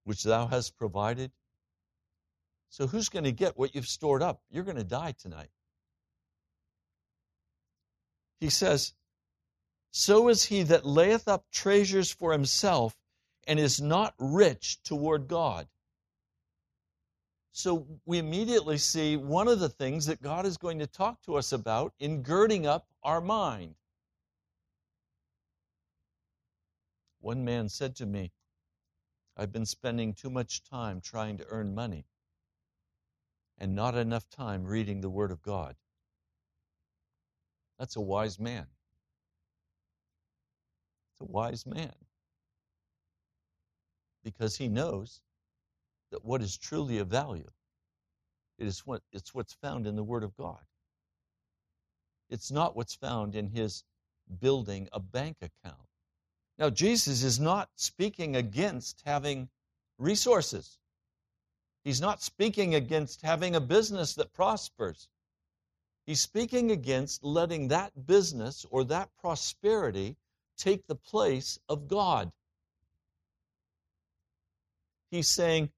which 0.03 0.23
thou 0.23 0.47
hast 0.47 0.77
provided? 0.77 1.31
So 2.69 2.87
who's 2.87 3.09
going 3.09 3.25
to 3.25 3.31
get 3.31 3.57
what 3.57 3.75
you've 3.75 3.87
stored 3.87 4.21
up? 4.21 4.41
You're 4.49 4.63
going 4.63 4.77
to 4.77 4.83
die 4.83 5.13
tonight. 5.13 5.49
He 8.39 8.49
says, 8.49 8.93
So 9.91 10.29
is 10.29 10.45
he 10.45 10.63
that 10.63 10.85
layeth 10.85 11.27
up 11.27 11.45
treasures 11.51 12.11
for 12.11 12.31
himself 12.31 12.95
and 13.45 13.59
is 13.59 13.81
not 13.81 14.13
rich 14.17 14.81
toward 14.83 15.27
God. 15.27 15.67
So 17.53 17.85
we 18.05 18.17
immediately 18.17 18.77
see 18.77 19.17
one 19.17 19.47
of 19.47 19.59
the 19.59 19.69
things 19.69 20.05
that 20.05 20.21
God 20.21 20.45
is 20.45 20.57
going 20.57 20.79
to 20.79 20.87
talk 20.87 21.21
to 21.23 21.35
us 21.35 21.51
about 21.51 21.93
in 21.99 22.23
girding 22.23 22.65
up 22.65 22.87
our 23.03 23.19
mind. 23.19 23.75
One 27.19 27.43
man 27.43 27.67
said 27.67 27.95
to 27.97 28.05
me, 28.05 28.31
I've 29.37 29.51
been 29.51 29.65
spending 29.65 30.13
too 30.13 30.29
much 30.29 30.63
time 30.63 31.01
trying 31.01 31.37
to 31.37 31.45
earn 31.49 31.75
money 31.75 32.05
and 33.57 33.75
not 33.75 33.95
enough 33.95 34.29
time 34.29 34.63
reading 34.65 35.01
the 35.01 35.09
Word 35.09 35.31
of 35.31 35.41
God. 35.41 35.75
That's 37.77 37.95
a 37.95 38.01
wise 38.01 38.39
man. 38.39 38.65
It's 41.11 41.21
a 41.21 41.25
wise 41.25 41.65
man. 41.65 41.93
Because 44.23 44.55
he 44.55 44.67
knows 44.67 45.21
that 46.11 46.25
what 46.25 46.41
is 46.41 46.57
truly 46.57 46.99
of 46.99 47.07
value 47.07 47.49
it 48.61 48.67
is 48.67 48.85
what 48.85 49.01
it's 49.11 49.33
what's 49.33 49.53
found 49.53 49.87
in 49.87 49.95
the 49.95 50.03
Word 50.03 50.23
of 50.23 50.37
God. 50.37 50.59
It's 52.29 52.51
not 52.51 52.75
what's 52.75 52.93
found 52.93 53.35
in 53.35 53.47
his 53.47 53.83
building 54.39 54.87
a 54.93 54.99
bank 54.99 55.37
account. 55.41 55.87
Now, 56.59 56.69
Jesus 56.69 57.23
is 57.23 57.39
not 57.39 57.69
speaking 57.75 58.35
against 58.35 59.01
having 59.03 59.49
resources. 59.97 60.77
He's 61.83 61.99
not 61.99 62.21
speaking 62.21 62.75
against 62.75 63.23
having 63.23 63.55
a 63.55 63.59
business 63.59 64.13
that 64.13 64.31
prospers. 64.31 65.09
He's 66.05 66.21
speaking 66.21 66.71
against 66.71 67.23
letting 67.23 67.69
that 67.69 68.05
business 68.05 68.63
or 68.69 68.83
that 68.85 69.09
prosperity 69.19 70.17
take 70.55 70.85
the 70.85 70.95
place 70.95 71.57
of 71.67 71.87
God. 71.87 72.31
he's 75.11 75.27
saying, 75.27 75.69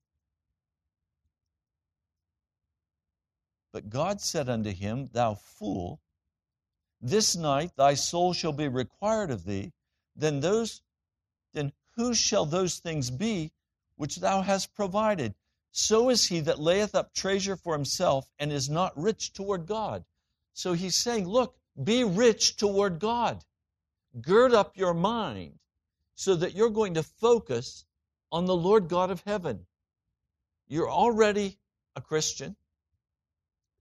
But 3.74 3.90
God 3.90 4.22
said 4.22 4.48
unto 4.50 4.72
him, 4.72 5.10
Thou 5.12 5.34
fool, 5.34 6.00
this 7.02 7.36
night 7.36 7.76
thy 7.76 7.96
soul 7.96 8.32
shall 8.32 8.54
be 8.54 8.68
required 8.68 9.32
of 9.32 9.44
thee, 9.44 9.74
then 10.16 10.40
those 10.40 10.82
then 11.54 11.74
whose 11.96 12.18
shall 12.18 12.46
those 12.46 12.78
things 12.78 13.10
be 13.10 13.52
which 13.96 14.18
thou 14.18 14.42
hast 14.42 14.74
provided? 14.76 15.36
So 15.72 16.10
is 16.10 16.28
he 16.28 16.40
that 16.42 16.60
layeth 16.60 16.94
up 16.94 17.14
treasure 17.14 17.58
for 17.58 17.74
himself 17.74 18.30
and 18.38 18.52
is 18.52 18.70
not 18.70 18.96
rich 18.96 19.34
toward 19.34 19.66
God. 19.66 20.06
So 20.54 20.74
he's 20.74 20.96
saying, 20.96 21.28
Look, 21.28 21.58
be 21.84 22.04
rich 22.04 22.58
toward 22.58 23.00
God. 23.00 23.44
Gird 24.22 24.54
up 24.54 24.78
your 24.78 24.94
mind 24.94 25.58
so 26.14 26.36
that 26.36 26.54
you're 26.54 26.70
going 26.70 26.94
to 26.94 27.04
focus 27.04 27.86
on 28.32 28.46
the 28.46 28.56
Lord 28.56 28.88
God 28.88 29.10
of 29.10 29.22
heaven. 29.22 29.66
You're 30.68 30.92
already 30.92 31.58
a 31.96 32.02
Christian. 32.02 32.56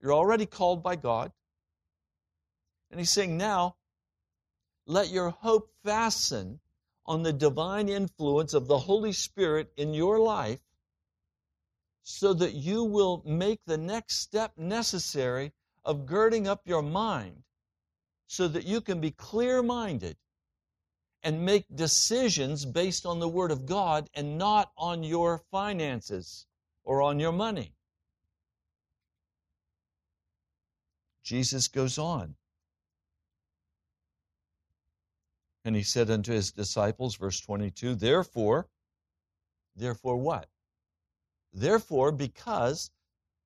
You're 0.03 0.13
already 0.13 0.45
called 0.45 0.83
by 0.83 0.97
God. 0.97 1.31
And 2.91 2.99
he's 2.99 3.09
saying, 3.09 3.37
now, 3.37 3.77
let 4.85 5.09
your 5.09 5.29
hope 5.29 5.71
fasten 5.85 6.59
on 7.05 7.23
the 7.23 7.31
divine 7.31 7.87
influence 7.87 8.53
of 8.53 8.67
the 8.67 8.77
Holy 8.77 9.13
Spirit 9.13 9.71
in 9.77 9.93
your 9.93 10.19
life 10.19 10.59
so 12.03 12.33
that 12.33 12.53
you 12.53 12.83
will 12.83 13.23
make 13.25 13.61
the 13.65 13.77
next 13.77 14.19
step 14.19 14.51
necessary 14.57 15.53
of 15.85 16.05
girding 16.05 16.49
up 16.49 16.61
your 16.65 16.81
mind 16.81 17.43
so 18.27 18.49
that 18.49 18.65
you 18.65 18.81
can 18.81 18.99
be 18.99 19.11
clear 19.11 19.63
minded 19.63 20.17
and 21.23 21.45
make 21.45 21.65
decisions 21.73 22.65
based 22.65 23.05
on 23.05 23.19
the 23.19 23.29
Word 23.29 23.51
of 23.51 23.65
God 23.65 24.09
and 24.13 24.37
not 24.37 24.73
on 24.77 25.01
your 25.03 25.41
finances 25.49 26.45
or 26.83 27.01
on 27.01 27.21
your 27.21 27.31
money. 27.31 27.73
Jesus 31.23 31.67
goes 31.67 31.97
on. 31.97 32.35
And 35.65 35.75
he 35.75 35.83
said 35.83 36.09
unto 36.09 36.33
his 36.33 36.51
disciples, 36.51 37.15
verse 37.15 37.39
22, 37.39 37.95
Therefore, 37.95 38.67
therefore 39.75 40.17
what? 40.17 40.49
Therefore, 41.53 42.11
because 42.11 42.91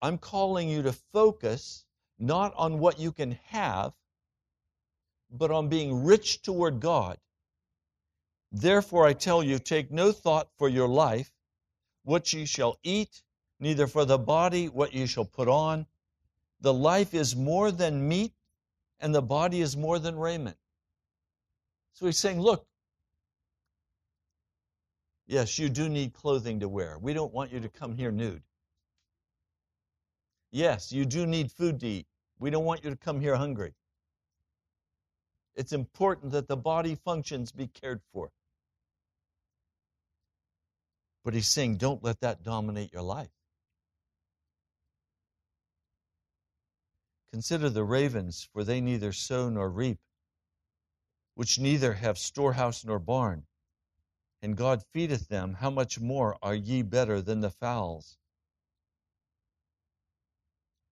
I'm 0.01 0.17
calling 0.17 0.69
you 0.69 0.81
to 0.83 0.93
focus 0.93 1.85
not 2.17 2.53
on 2.55 2.79
what 2.79 2.99
you 2.99 3.11
can 3.11 3.33
have, 3.47 3.93
but 5.29 5.51
on 5.51 5.69
being 5.69 6.03
rich 6.03 6.41
toward 6.41 6.79
God. 6.79 7.17
Therefore, 8.51 9.05
I 9.05 9.13
tell 9.13 9.43
you, 9.43 9.59
take 9.59 9.91
no 9.91 10.11
thought 10.11 10.49
for 10.57 10.69
your 10.69 10.87
life, 10.87 11.31
what 12.03 12.31
ye 12.31 12.45
shall 12.45 12.79
eat, 12.81 13.21
neither 13.59 13.87
for 13.87 14.05
the 14.05 14.17
body 14.17 14.69
what 14.69 14.93
ye 14.93 15.05
shall 15.05 15.25
put 15.25 15.47
on. 15.47 15.85
The 16.61 16.73
life 16.73 17.13
is 17.13 17.35
more 17.35 17.71
than 17.71 18.07
meat, 18.07 18.33
and 18.99 19.13
the 19.13 19.21
body 19.21 19.61
is 19.61 19.77
more 19.77 19.99
than 19.99 20.17
raiment. 20.17 20.57
So 21.93 22.05
he's 22.05 22.17
saying, 22.17 22.41
look, 22.41 22.65
yes, 25.27 25.59
you 25.59 25.69
do 25.69 25.87
need 25.87 26.13
clothing 26.13 26.59
to 26.61 26.69
wear. 26.69 26.97
We 26.99 27.13
don't 27.13 27.33
want 27.33 27.51
you 27.51 27.59
to 27.59 27.69
come 27.69 27.95
here 27.95 28.11
nude. 28.11 28.41
Yes, 30.51 30.91
you 30.91 31.05
do 31.05 31.27
need 31.27 31.51
food 31.51 31.79
to 31.81 31.87
eat. 31.87 32.07
We 32.39 32.49
don't 32.49 32.65
want 32.65 32.83
you 32.83 32.89
to 32.89 32.95
come 32.95 33.19
here 33.19 33.35
hungry. 33.35 33.73
It's 35.55 35.73
important 35.73 36.31
that 36.31 36.47
the 36.47 36.57
body 36.57 36.95
functions 36.95 37.51
be 37.51 37.67
cared 37.67 38.01
for. 38.13 38.31
But 41.25 41.33
he's 41.33 41.47
saying, 41.47 41.77
don't 41.77 42.03
let 42.03 42.21
that 42.21 42.43
dominate 42.43 42.93
your 42.93 43.01
life. 43.01 43.29
Consider 47.31 47.69
the 47.69 47.83
ravens, 47.83 48.43
for 48.53 48.63
they 48.63 48.79
neither 48.79 49.11
sow 49.11 49.49
nor 49.49 49.69
reap, 49.69 49.99
which 51.35 51.59
neither 51.59 51.93
have 51.93 52.17
storehouse 52.17 52.85
nor 52.85 52.99
barn, 52.99 53.45
and 54.41 54.55
God 54.55 54.83
feedeth 54.93 55.27
them. 55.27 55.55
How 55.55 55.69
much 55.69 55.99
more 55.99 56.37
are 56.41 56.55
ye 56.55 56.81
better 56.81 57.21
than 57.21 57.41
the 57.41 57.51
fowls? 57.51 58.17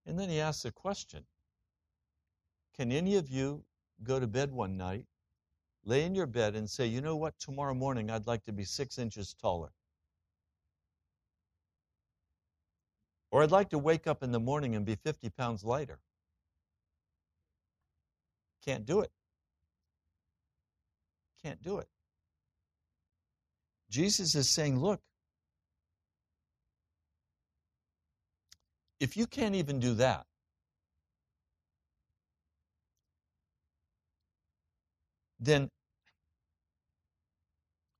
And 0.05 0.19
then 0.19 0.29
he 0.29 0.39
asks 0.39 0.65
a 0.65 0.71
question 0.71 1.25
Can 2.73 2.91
any 2.91 3.15
of 3.15 3.29
you 3.29 3.63
go 4.03 4.19
to 4.19 4.27
bed 4.27 4.51
one 4.51 4.77
night, 4.77 5.07
lay 5.83 6.03
in 6.03 6.15
your 6.15 6.27
bed, 6.27 6.55
and 6.55 6.69
say, 6.69 6.85
You 6.85 7.01
know 7.01 7.15
what? 7.15 7.39
Tomorrow 7.39 7.73
morning 7.73 8.11
I'd 8.11 8.27
like 8.27 8.43
to 8.45 8.53
be 8.53 8.65
six 8.65 8.97
inches 8.97 9.33
taller. 9.33 9.71
Or 13.31 13.41
I'd 13.41 13.51
like 13.51 13.69
to 13.69 13.79
wake 13.79 14.05
up 14.05 14.21
in 14.21 14.31
the 14.31 14.39
morning 14.39 14.75
and 14.75 14.85
be 14.85 14.95
50 14.95 15.29
pounds 15.31 15.63
lighter. 15.63 15.99
Can't 18.65 18.85
do 18.85 19.01
it. 19.01 19.11
Can't 21.43 21.61
do 21.61 21.77
it. 21.77 21.87
Jesus 23.89 24.33
is 24.33 24.49
saying, 24.49 24.79
look, 24.79 24.99
if 28.99 29.15
you 29.15 29.27
can't 29.27 29.53
even 29.55 29.79
do 29.79 29.93
that, 29.93 30.25
then 35.39 35.69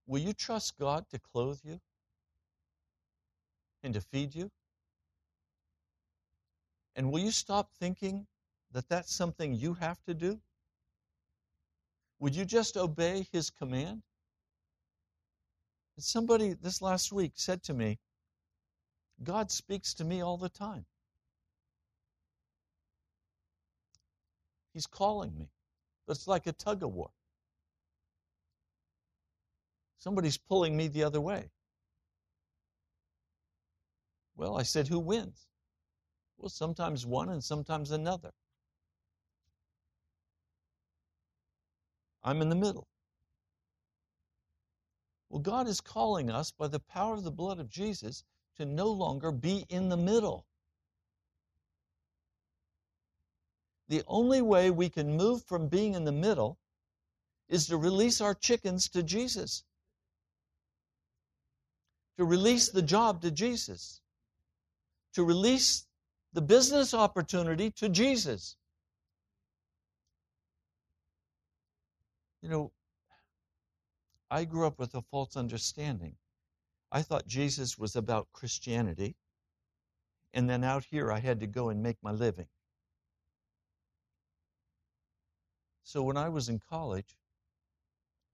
will 0.07 0.21
you 0.21 0.33
trust 0.33 0.77
God 0.79 1.05
to 1.11 1.19
clothe 1.19 1.59
you 1.63 1.79
and 3.83 3.93
to 3.93 4.01
feed 4.01 4.33
you? 4.33 4.49
And 6.95 7.11
will 7.11 7.19
you 7.19 7.31
stop 7.31 7.69
thinking 7.79 8.25
that 8.71 8.89
that's 8.89 9.13
something 9.13 9.53
you 9.53 9.75
have 9.75 10.01
to 10.05 10.13
do? 10.13 10.39
Would 12.25 12.35
you 12.35 12.43
just 12.43 12.75
obey 12.75 13.27
his 13.31 13.51
command? 13.51 14.01
Somebody 15.99 16.53
this 16.53 16.81
last 16.81 17.11
week 17.11 17.33
said 17.35 17.61
to 17.65 17.73
me, 17.75 17.99
God 19.23 19.51
speaks 19.51 19.93
to 19.93 20.03
me 20.03 20.21
all 20.21 20.35
the 20.35 20.49
time. 20.49 20.87
He's 24.73 24.87
calling 24.87 25.37
me. 25.37 25.51
but 26.07 26.17
It's 26.17 26.27
like 26.27 26.47
a 26.47 26.51
tug 26.53 26.81
of 26.81 26.95
war. 26.95 27.11
Somebody's 29.99 30.39
pulling 30.39 30.75
me 30.75 30.87
the 30.87 31.03
other 31.03 31.21
way. 31.21 31.51
Well, 34.35 34.57
I 34.57 34.63
said, 34.63 34.87
who 34.87 34.97
wins? 34.97 35.45
Well, 36.39 36.49
sometimes 36.49 37.05
one 37.05 37.29
and 37.29 37.43
sometimes 37.43 37.91
another. 37.91 38.31
I'm 42.25 42.41
in 42.41 42.49
the 42.49 42.55
middle. 42.55 42.87
Well, 45.29 45.41
God 45.41 45.67
is 45.67 45.79
calling 45.79 46.31
us 46.31 46.51
by 46.51 46.67
the 46.67 46.79
power 46.79 47.13
of 47.13 47.23
the 47.23 47.31
blood 47.31 47.59
of 47.59 47.69
Jesus 47.69 48.23
to 48.57 48.65
no 48.65 48.87
longer 48.87 49.31
be 49.31 49.65
in 49.69 49.89
the 49.89 49.97
middle. 49.97 50.45
The 53.87 54.03
only 54.07 54.41
way 54.41 54.71
we 54.71 54.89
can 54.89 55.15
move 55.15 55.43
from 55.43 55.67
being 55.67 55.93
in 55.93 56.03
the 56.03 56.11
middle 56.11 56.57
is 57.47 57.67
to 57.67 57.77
release 57.77 58.19
our 58.21 58.33
chickens 58.33 58.89
to 58.89 59.03
Jesus, 59.03 59.63
to 62.17 62.25
release 62.25 62.69
the 62.69 62.81
job 62.81 63.21
to 63.21 63.29
Jesus, 63.29 64.01
to 65.13 65.23
release 65.23 65.85
the 66.33 66.41
business 66.41 66.95
opportunity 66.95 67.69
to 67.71 67.87
Jesus. 67.87 68.57
You 72.45 72.51
know, 72.51 72.71
I 74.29 74.45
grew 74.45 74.67
up 74.67 74.77
with 74.77 74.93
a 74.93 75.01
false 75.01 75.35
understanding. 75.35 76.15
I 76.91 77.01
thought 77.01 77.25
Jesus 77.25 77.75
was 77.75 77.95
about 77.95 78.31
Christianity, 78.33 79.15
and 80.31 80.47
then 80.47 80.63
out 80.63 80.83
here 80.83 81.11
I 81.11 81.17
had 81.17 81.39
to 81.39 81.47
go 81.47 81.69
and 81.69 81.81
make 81.81 81.97
my 82.03 82.11
living. 82.11 82.45
So 85.81 86.03
when 86.03 86.17
I 86.17 86.29
was 86.29 86.47
in 86.47 86.59
college, 86.59 87.17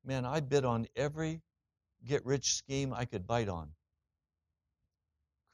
man, 0.04 0.26
I 0.26 0.42
bid 0.42 0.66
on 0.66 0.88
every 0.98 1.42
get 2.04 2.26
rich 2.26 2.56
scheme 2.56 2.94
I 2.94 3.06
could 3.06 3.26
bite 3.26 3.48
on. 3.48 3.70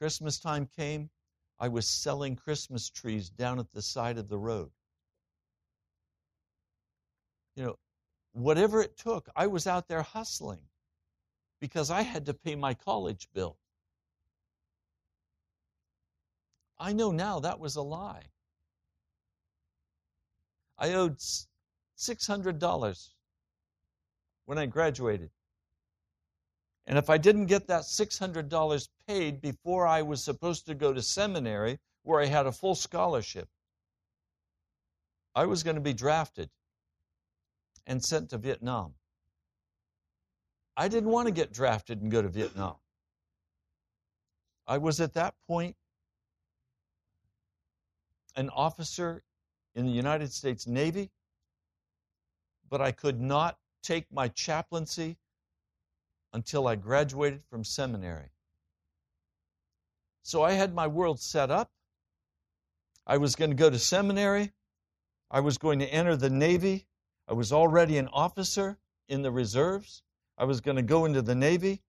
Christmas 0.00 0.40
time 0.40 0.66
came, 0.66 1.10
I 1.60 1.68
was 1.68 1.86
selling 1.86 2.34
Christmas 2.34 2.90
trees 2.90 3.30
down 3.30 3.60
at 3.60 3.70
the 3.70 3.82
side 3.82 4.18
of 4.18 4.28
the 4.28 4.38
road. 4.38 4.72
You 7.54 7.62
know, 7.62 7.78
whatever 8.32 8.82
it 8.82 8.96
took, 8.96 9.28
I 9.34 9.46
was 9.46 9.66
out 9.66 9.88
there 9.88 10.02
hustling 10.02 10.60
because 11.60 11.90
I 11.90 12.02
had 12.02 12.26
to 12.26 12.34
pay 12.34 12.54
my 12.54 12.74
college 12.74 13.28
bill. 13.32 13.56
I 16.78 16.92
know 16.92 17.10
now 17.10 17.40
that 17.40 17.58
was 17.58 17.76
a 17.76 17.82
lie. 17.82 18.22
I 20.78 20.92
owed 20.92 21.18
$600 21.98 23.08
when 24.46 24.58
I 24.58 24.66
graduated. 24.66 25.30
And 26.86 26.96
if 26.96 27.10
I 27.10 27.18
didn't 27.18 27.46
get 27.46 27.66
that 27.66 27.82
$600 27.82 28.88
paid 29.06 29.40
before 29.40 29.86
I 29.86 30.02
was 30.02 30.22
supposed 30.22 30.66
to 30.66 30.74
go 30.74 30.92
to 30.92 31.02
seminary, 31.02 31.80
where 32.02 32.20
I 32.20 32.26
had 32.26 32.46
a 32.46 32.52
full 32.52 32.74
scholarship, 32.74 33.48
I 35.34 35.44
was 35.44 35.62
going 35.62 35.76
to 35.76 35.82
be 35.82 35.92
drafted 35.92 36.48
and 37.88 38.04
sent 38.04 38.30
to 38.30 38.38
Vietnam. 38.38 38.94
I 40.76 40.86
didn't 40.86 41.10
want 41.10 41.26
to 41.26 41.32
get 41.32 41.52
drafted 41.52 42.02
and 42.02 42.10
go 42.12 42.22
to 42.22 42.28
Vietnam. 42.28 42.76
I 44.66 44.78
was 44.78 45.00
at 45.00 45.14
that 45.14 45.34
point 45.48 45.74
an 48.36 48.50
officer 48.50 49.24
in 49.74 49.86
the 49.86 49.92
United 49.92 50.32
States 50.32 50.66
Navy, 50.66 51.10
but 52.70 52.80
I 52.80 52.92
could 52.92 53.20
not 53.20 53.58
take 53.82 54.12
my 54.12 54.28
chaplaincy 54.28 55.16
until 56.34 56.68
I 56.68 56.76
graduated 56.76 57.42
from 57.50 57.64
seminary. 57.64 58.30
So 60.22 60.42
I 60.42 60.52
had 60.52 60.74
my 60.74 60.86
world 60.86 61.20
set 61.20 61.50
up. 61.50 61.70
I 63.06 63.16
was 63.16 63.34
going 63.34 63.50
to 63.50 63.56
go 63.56 63.70
to 63.70 63.78
seminary. 63.78 64.52
I 65.30 65.40
was 65.40 65.56
going 65.56 65.78
to 65.78 65.86
enter 65.86 66.14
the 66.14 66.28
Navy. 66.28 66.86
I 67.28 67.34
was 67.34 67.52
already 67.52 67.98
an 67.98 68.08
officer 68.08 68.78
in 69.06 69.20
the 69.20 69.30
reserves. 69.30 70.02
I 70.38 70.44
was 70.44 70.62
going 70.62 70.76
to 70.76 70.82
go 70.82 71.04
into 71.04 71.20
the 71.20 71.34
Navy. 71.34 71.82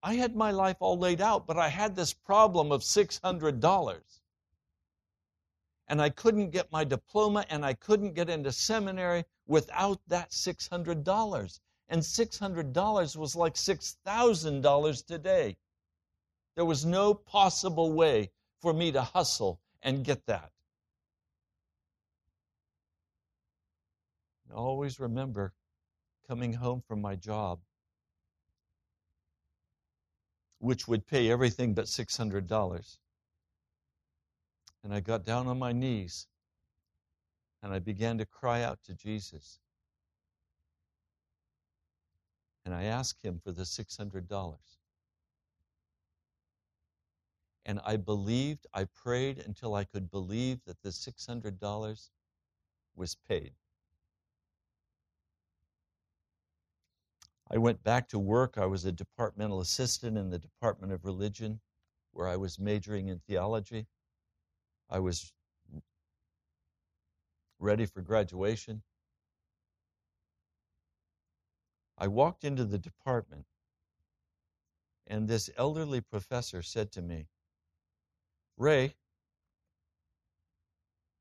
I 0.00 0.14
had 0.14 0.36
my 0.36 0.52
life 0.52 0.76
all 0.80 0.96
laid 0.96 1.20
out, 1.20 1.46
but 1.46 1.58
I 1.58 1.68
had 1.68 1.96
this 1.96 2.14
problem 2.14 2.70
of 2.70 2.82
$600. 2.82 4.20
And 5.88 6.00
I 6.00 6.08
couldn't 6.10 6.50
get 6.50 6.70
my 6.70 6.84
diploma 6.84 7.46
and 7.50 7.64
I 7.64 7.74
couldn't 7.74 8.14
get 8.14 8.30
into 8.30 8.52
seminary 8.52 9.24
without 9.46 10.00
that 10.06 10.30
$600 10.30 11.60
and 11.88 12.00
$600 12.00 13.16
was 13.16 13.36
like 13.36 13.54
$6,000 13.54 15.06
today. 15.06 15.56
There 16.54 16.64
was 16.64 16.86
no 16.86 17.12
possible 17.12 17.92
way 17.92 18.30
for 18.60 18.72
me 18.72 18.92
to 18.92 19.02
hustle 19.02 19.60
and 19.82 20.04
get 20.04 20.24
that. 20.26 20.53
I 24.54 24.56
always 24.56 25.00
remember 25.00 25.52
coming 26.28 26.52
home 26.52 26.80
from 26.86 27.00
my 27.00 27.16
job, 27.16 27.58
which 30.60 30.86
would 30.86 31.06
pay 31.06 31.28
everything 31.28 31.74
but 31.74 31.86
$600. 31.86 32.98
And 34.84 34.94
I 34.94 35.00
got 35.00 35.24
down 35.24 35.48
on 35.48 35.58
my 35.58 35.72
knees 35.72 36.28
and 37.62 37.72
I 37.72 37.80
began 37.80 38.18
to 38.18 38.26
cry 38.26 38.62
out 38.62 38.78
to 38.84 38.94
Jesus 38.94 39.58
and 42.64 42.72
I 42.72 42.84
asked 42.84 43.24
him 43.24 43.40
for 43.42 43.50
the 43.50 43.62
$600. 43.62 44.56
And 47.66 47.80
I 47.84 47.96
believed, 47.96 48.66
I 48.72 48.84
prayed 48.84 49.38
until 49.38 49.74
I 49.74 49.84
could 49.84 50.10
believe 50.10 50.60
that 50.66 50.80
the 50.82 50.90
$600 50.90 52.10
was 52.94 53.16
paid. 53.26 53.54
I 57.54 57.58
went 57.58 57.84
back 57.84 58.08
to 58.08 58.18
work. 58.18 58.58
I 58.58 58.66
was 58.66 58.84
a 58.84 58.90
departmental 58.90 59.60
assistant 59.60 60.18
in 60.18 60.30
the 60.30 60.40
Department 60.40 60.92
of 60.92 61.04
Religion, 61.04 61.60
where 62.10 62.26
I 62.26 62.34
was 62.34 62.58
majoring 62.58 63.06
in 63.06 63.20
theology. 63.20 63.86
I 64.90 64.98
was 64.98 65.32
ready 67.60 67.86
for 67.86 68.02
graduation. 68.02 68.82
I 71.96 72.08
walked 72.08 72.42
into 72.42 72.64
the 72.64 72.78
department, 72.78 73.46
and 75.06 75.28
this 75.28 75.48
elderly 75.56 76.00
professor 76.00 76.60
said 76.60 76.90
to 76.92 77.02
me, 77.02 77.28
Ray, 78.56 78.96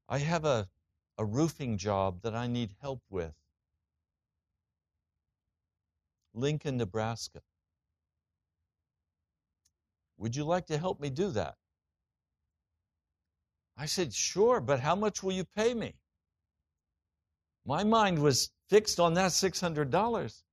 I 0.10 0.18
have 0.18 0.46
a, 0.46 0.68
a 1.16 1.26
roofing 1.26 1.78
job 1.78 2.22
that 2.24 2.34
I 2.34 2.48
need 2.48 2.72
help 2.82 3.04
with. 3.12 3.36
Lincoln, 6.34 6.78
Nebraska. 6.78 7.42
Would 10.18 10.36
you 10.36 10.44
like 10.44 10.68
to 10.68 10.78
help 10.78 11.00
me 11.00 11.10
do 11.10 11.30
that? 11.32 11.56
I 13.78 13.86
said, 13.86 14.14
Sure, 14.14 14.60
but 14.60 14.80
how 14.80 14.96
much 14.96 15.24
will 15.24 15.34
you 15.34 15.44
pay 15.44 15.74
me? 15.74 15.96
My 17.66 17.84
mind 17.84 18.20
was 18.20 18.52
fixed 18.70 19.00
on 19.00 19.14
that 19.16 19.32
$600 19.32 20.44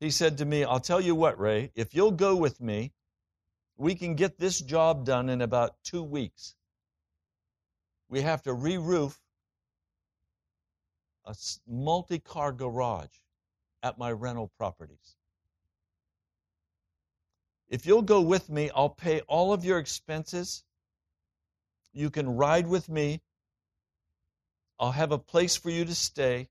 he 0.00 0.10
said 0.10 0.38
to 0.38 0.44
me, 0.44 0.64
I'll 0.64 0.80
tell 0.80 1.00
you 1.00 1.14
what, 1.14 1.38
Ray, 1.38 1.72
if 1.74 1.94
you'll 1.94 2.12
go 2.12 2.36
with 2.36 2.60
me, 2.60 2.92
we 3.76 3.94
can 3.94 4.14
get 4.14 4.38
this 4.38 4.60
job 4.60 5.04
done 5.04 5.28
in 5.28 5.40
about 5.40 5.76
two 5.82 6.02
weeks. 6.02 6.54
We 8.08 8.22
have 8.22 8.42
to 8.42 8.52
re 8.52 8.76
roof 8.76 9.20
a 11.24 11.34
multi 11.66 12.18
car 12.18 12.52
garage 12.52 13.18
at 13.82 13.98
my 13.98 14.10
rental 14.10 14.50
properties. 14.58 15.16
If 17.68 17.86
you'll 17.86 18.02
go 18.02 18.20
with 18.20 18.48
me, 18.48 18.70
I'll 18.74 18.88
pay 18.88 19.20
all 19.22 19.52
of 19.52 19.64
your 19.64 19.78
expenses. 19.78 20.64
You 21.92 22.10
can 22.10 22.36
ride 22.36 22.66
with 22.66 22.88
me. 22.88 23.20
I'll 24.80 24.92
have 24.92 25.12
a 25.12 25.18
place 25.18 25.56
for 25.56 25.70
you 25.70 25.84
to 25.84 25.94
stay. 25.94 26.48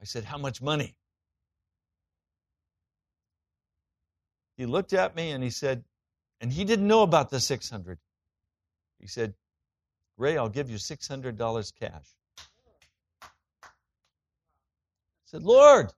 I 0.00 0.04
said, 0.04 0.24
How 0.24 0.38
much 0.38 0.60
money? 0.60 0.96
he 4.56 4.66
looked 4.66 4.92
at 4.92 5.16
me 5.16 5.32
and 5.32 5.42
he 5.42 5.50
said, 5.50 5.82
and 6.40 6.52
he 6.52 6.64
didn't 6.64 6.86
know 6.86 7.02
about 7.02 7.30
the 7.30 7.40
600. 7.40 7.98
He 9.00 9.08
said, 9.08 9.34
Ray, 10.16 10.36
I'll 10.36 10.48
give 10.48 10.70
you 10.70 10.76
$600 10.76 11.72
cash. 11.80 12.06
Said, 15.32 15.42
Lord, 15.42 15.92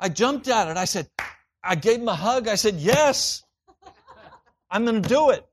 I 0.00 0.08
jumped 0.08 0.48
at 0.48 0.68
it. 0.68 0.76
I 0.76 0.86
said, 0.86 1.08
I 1.62 1.74
gave 1.74 2.00
him 2.00 2.08
a 2.08 2.14
hug. 2.14 2.48
I 2.48 2.54
said, 2.54 2.76
Yes, 2.76 3.44
I'm 4.70 4.84
going 4.84 5.02
to 5.02 5.08
do 5.08 5.30
it. 5.30 5.46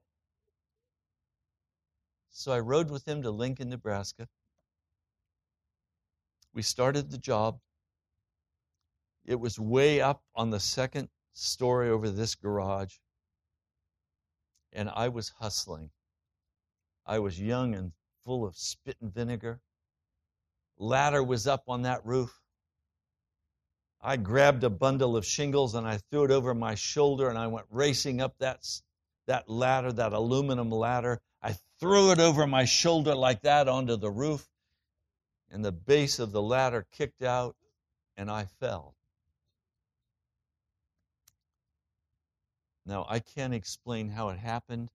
So 2.31 2.51
I 2.51 2.59
rode 2.59 2.89
with 2.89 3.07
him 3.07 3.21
to 3.23 3.31
Lincoln, 3.31 3.69
Nebraska. 3.69 4.27
We 6.53 6.61
started 6.61 7.09
the 7.11 7.17
job. 7.17 7.59
It 9.25 9.39
was 9.39 9.59
way 9.59 10.01
up 10.01 10.21
on 10.35 10.49
the 10.49 10.59
second 10.59 11.09
story 11.33 11.89
over 11.89 12.09
this 12.09 12.35
garage. 12.35 12.95
And 14.71 14.89
I 14.93 15.09
was 15.09 15.29
hustling. 15.39 15.89
I 17.05 17.19
was 17.19 17.39
young 17.39 17.75
and 17.75 17.91
full 18.25 18.45
of 18.45 18.55
spit 18.55 18.97
and 19.01 19.13
vinegar. 19.13 19.61
Ladder 20.77 21.23
was 21.23 21.47
up 21.47 21.63
on 21.67 21.83
that 21.83 22.05
roof. 22.05 22.39
I 24.01 24.17
grabbed 24.17 24.63
a 24.63 24.69
bundle 24.69 25.15
of 25.15 25.25
shingles 25.25 25.75
and 25.75 25.87
I 25.87 25.97
threw 25.97 26.25
it 26.25 26.31
over 26.31 26.53
my 26.53 26.75
shoulder 26.75 27.29
and 27.29 27.37
I 27.37 27.47
went 27.47 27.67
racing 27.69 28.19
up 28.19 28.37
that, 28.39 28.65
that 29.27 29.49
ladder, 29.49 29.93
that 29.93 30.11
aluminum 30.11 30.69
ladder. 30.69 31.21
I 31.41 31.55
threw 31.79 32.11
it 32.11 32.19
over 32.19 32.45
my 32.45 32.65
shoulder 32.65 33.15
like 33.15 33.41
that 33.41 33.67
onto 33.67 33.97
the 33.97 34.11
roof, 34.11 34.47
and 35.49 35.63
the 35.63 35.71
base 35.71 36.19
of 36.19 36.31
the 36.31 36.41
ladder 36.41 36.85
kicked 36.91 37.21
out 37.21 37.55
and 38.15 38.31
I 38.31 38.45
fell. 38.45 38.95
Now, 42.85 43.05
I 43.07 43.19
can't 43.19 43.53
explain 43.53 44.09
how 44.09 44.29
it 44.29 44.39
happened, 44.39 44.89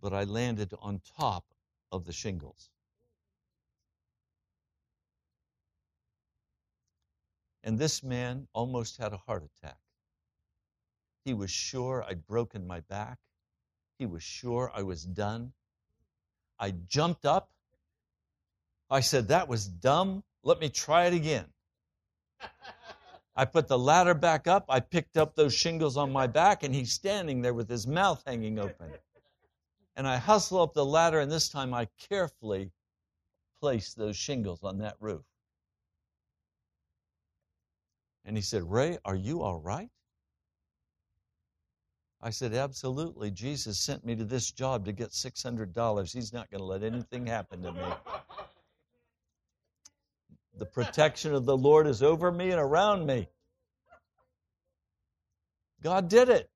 but 0.00 0.12
I 0.12 0.24
landed 0.24 0.74
on 0.80 1.00
top 1.16 1.44
of 1.92 2.04
the 2.04 2.12
shingles. 2.12 2.70
And 7.62 7.78
this 7.78 8.02
man 8.02 8.48
almost 8.52 8.98
had 8.98 9.12
a 9.12 9.16
heart 9.16 9.44
attack. 9.44 9.78
He 11.24 11.34
was 11.34 11.50
sure 11.50 12.04
I'd 12.08 12.26
broken 12.26 12.66
my 12.66 12.80
back. 12.80 13.18
He 13.98 14.06
was 14.06 14.22
sure 14.22 14.70
I 14.74 14.82
was 14.82 15.04
done. 15.04 15.52
I 16.58 16.70
jumped 16.70 17.26
up. 17.26 17.50
I 18.90 19.00
said, 19.00 19.28
That 19.28 19.48
was 19.48 19.66
dumb. 19.66 20.24
Let 20.42 20.60
me 20.60 20.68
try 20.68 21.06
it 21.06 21.14
again. 21.14 21.46
I 23.36 23.44
put 23.44 23.68
the 23.68 23.78
ladder 23.78 24.14
back 24.14 24.48
up. 24.48 24.64
I 24.68 24.80
picked 24.80 25.16
up 25.16 25.36
those 25.36 25.54
shingles 25.54 25.96
on 25.96 26.10
my 26.10 26.26
back, 26.26 26.64
and 26.64 26.74
he's 26.74 26.92
standing 26.92 27.42
there 27.42 27.54
with 27.54 27.68
his 27.68 27.86
mouth 27.86 28.22
hanging 28.26 28.58
open. 28.58 28.90
And 29.94 30.08
I 30.08 30.16
hustle 30.16 30.60
up 30.60 30.74
the 30.74 30.84
ladder, 30.84 31.20
and 31.20 31.30
this 31.30 31.48
time 31.48 31.72
I 31.74 31.88
carefully 32.08 32.72
place 33.60 33.94
those 33.94 34.16
shingles 34.16 34.64
on 34.64 34.78
that 34.78 34.96
roof. 34.98 35.22
And 38.28 38.36
he 38.36 38.42
said, 38.42 38.70
Ray, 38.70 38.98
are 39.06 39.16
you 39.16 39.40
all 39.40 39.58
right? 39.58 39.88
I 42.20 42.28
said, 42.28 42.52
Absolutely. 42.52 43.30
Jesus 43.30 43.80
sent 43.80 44.04
me 44.04 44.16
to 44.16 44.24
this 44.24 44.52
job 44.52 44.84
to 44.84 44.92
get 44.92 45.12
$600. 45.12 46.12
He's 46.12 46.30
not 46.30 46.50
going 46.50 46.60
to 46.60 46.66
let 46.66 46.82
anything 46.82 47.26
happen 47.26 47.62
to 47.62 47.72
me. 47.72 47.80
The 50.58 50.66
protection 50.66 51.32
of 51.32 51.46
the 51.46 51.56
Lord 51.56 51.86
is 51.86 52.02
over 52.02 52.30
me 52.30 52.50
and 52.50 52.60
around 52.60 53.06
me. 53.06 53.28
God 55.82 56.08
did 56.10 56.28
it. 56.28 56.50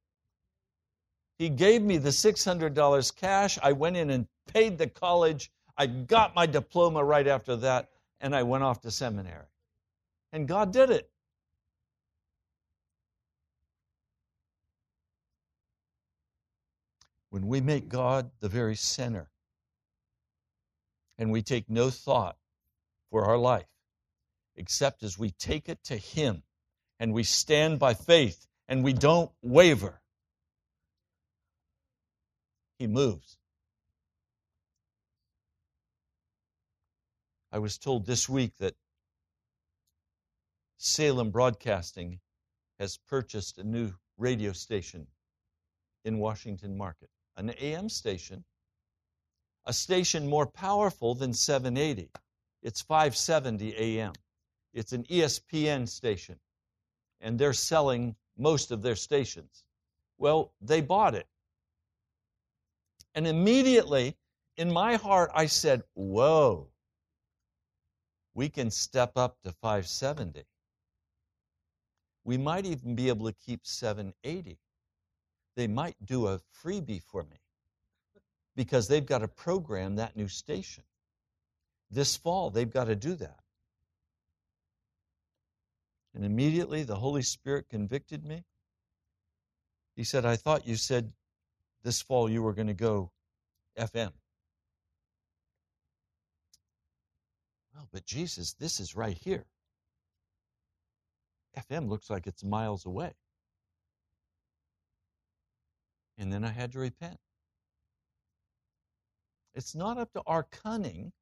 He 1.39 1.49
gave 1.49 1.81
me 1.81 1.97
the 1.97 2.11
$600 2.11 3.17
cash. 3.17 3.59
I 3.63 3.73
went 3.73 3.97
in 3.97 4.11
and 4.11 4.27
paid 4.53 4.77
the 4.77 4.89
college. 4.89 5.51
I 5.79 5.87
got 5.87 6.35
my 6.35 6.45
diploma 6.45 7.03
right 7.03 7.27
after 7.27 7.57
that, 7.57 7.89
and 8.21 8.37
I 8.37 8.43
went 8.43 8.63
off 8.63 8.83
to 8.83 8.91
seminary. 8.91 9.47
And 10.35 10.47
God 10.47 10.71
did 10.71 10.91
it. 10.91 11.09
When 17.33 17.47
we 17.47 17.63
make 17.63 17.89
God 17.89 18.31
the 18.41 18.49
very 18.51 18.77
center 18.77 19.31
and 21.17 21.33
we 21.33 21.41
take 21.41 21.71
no 21.71 21.89
thought 21.89 22.37
for 23.11 23.25
our 23.25 23.39
life 23.39 23.71
except 24.55 25.03
as 25.03 25.19
we 25.19 25.31
take 25.31 25.67
it 25.71 25.83
to 25.85 25.97
Him 25.97 26.43
and 27.01 27.15
we 27.15 27.23
stand 27.23 27.79
by 27.79 27.95
faith 27.95 28.47
and 28.69 28.85
we 28.85 28.93
don't 28.93 29.31
waver, 29.41 30.03
He 32.79 32.87
moves. 32.87 33.39
I 37.51 37.61
was 37.61 37.79
told 37.79 38.05
this 38.05 38.29
week 38.29 38.59
that 38.59 38.75
Salem 40.77 41.31
Broadcasting 41.31 42.21
has 42.79 42.99
purchased 42.99 43.57
a 43.57 43.65
new 43.65 43.95
radio 44.19 44.53
station 44.53 45.07
in 46.05 46.19
Washington 46.19 46.77
Market, 46.77 47.09
an 47.37 47.51
AM 47.61 47.89
station, 47.89 48.45
a 49.67 49.73
station 49.73 50.29
more 50.29 50.47
powerful 50.47 51.15
than 51.15 51.33
780. 51.33 52.11
It's 52.63 52.81
570 52.81 53.77
AM. 53.77 54.13
It's 54.73 54.93
an 54.93 55.05
ESPN 55.05 55.89
station, 55.89 56.39
and 57.21 57.39
they're 57.39 57.53
selling 57.53 58.17
most 58.39 58.71
of 58.71 58.83
their 58.83 58.97
stations. 58.97 59.65
Well, 60.19 60.53
they 60.61 60.81
bought 60.81 61.15
it. 61.15 61.27
And 63.15 63.27
immediately 63.27 64.17
in 64.57 64.73
my 64.73 64.97
heart, 64.97 65.31
I 65.35 65.47
said, 65.47 65.83
Whoa, 65.95 66.69
we 68.35 68.49
can 68.49 68.71
step 68.71 69.13
up 69.17 69.37
to 69.43 69.53
570. 69.53 70.45
We 72.25 72.39
might 72.39 72.65
even 72.65 72.95
be 72.95 73.09
able 73.09 73.27
to 73.27 73.37
keep 73.45 73.67
780. 73.67 74.59
They 75.55 75.67
might 75.67 75.97
do 76.05 76.27
a 76.27 76.41
freebie 76.63 77.03
for 77.03 77.23
me 77.23 77.41
because 78.57 78.89
they've 78.89 79.05
got 79.05 79.19
to 79.19 79.29
program 79.29 79.97
that 79.97 80.17
new 80.17 80.29
station. 80.29 80.85
This 81.91 82.17
fall, 82.17 82.51
they've 82.51 82.73
got 82.73 82.85
to 82.85 82.97
do 82.97 83.15
that. 83.17 83.41
And 86.15 86.25
immediately 86.25 86.83
the 86.83 86.97
Holy 86.97 87.23
Spirit 87.23 87.69
convicted 87.69 88.25
me. 88.25 88.45
He 89.97 90.05
said, 90.05 90.25
I 90.25 90.37
thought 90.37 90.67
you 90.67 90.77
said 90.77 91.13
this 91.83 92.01
fall 92.01 92.31
you 92.31 92.43
were 92.43 92.53
going 92.53 92.69
to 92.69 92.75
go 92.75 93.11
FM. 93.79 94.13
Well, 97.75 97.89
but 97.93 98.05
Jesus, 98.05 98.55
this 98.55 98.81
is 98.81 98.95
right 98.95 99.17
here. 99.23 99.45
FM 101.71 101.89
looks 101.89 102.09
like 102.09 102.27
it's 102.27 102.45
miles 102.45 102.87
away. 102.87 103.13
And 106.19 106.33
then 106.33 106.45
I 106.45 106.51
had 106.51 106.73
to 106.73 106.79
repent. 106.79 107.19
It's 109.55 109.75
not 109.75 109.99
up 109.99 110.13
to 110.13 110.23
our 110.27 110.45
cunning. 110.45 111.13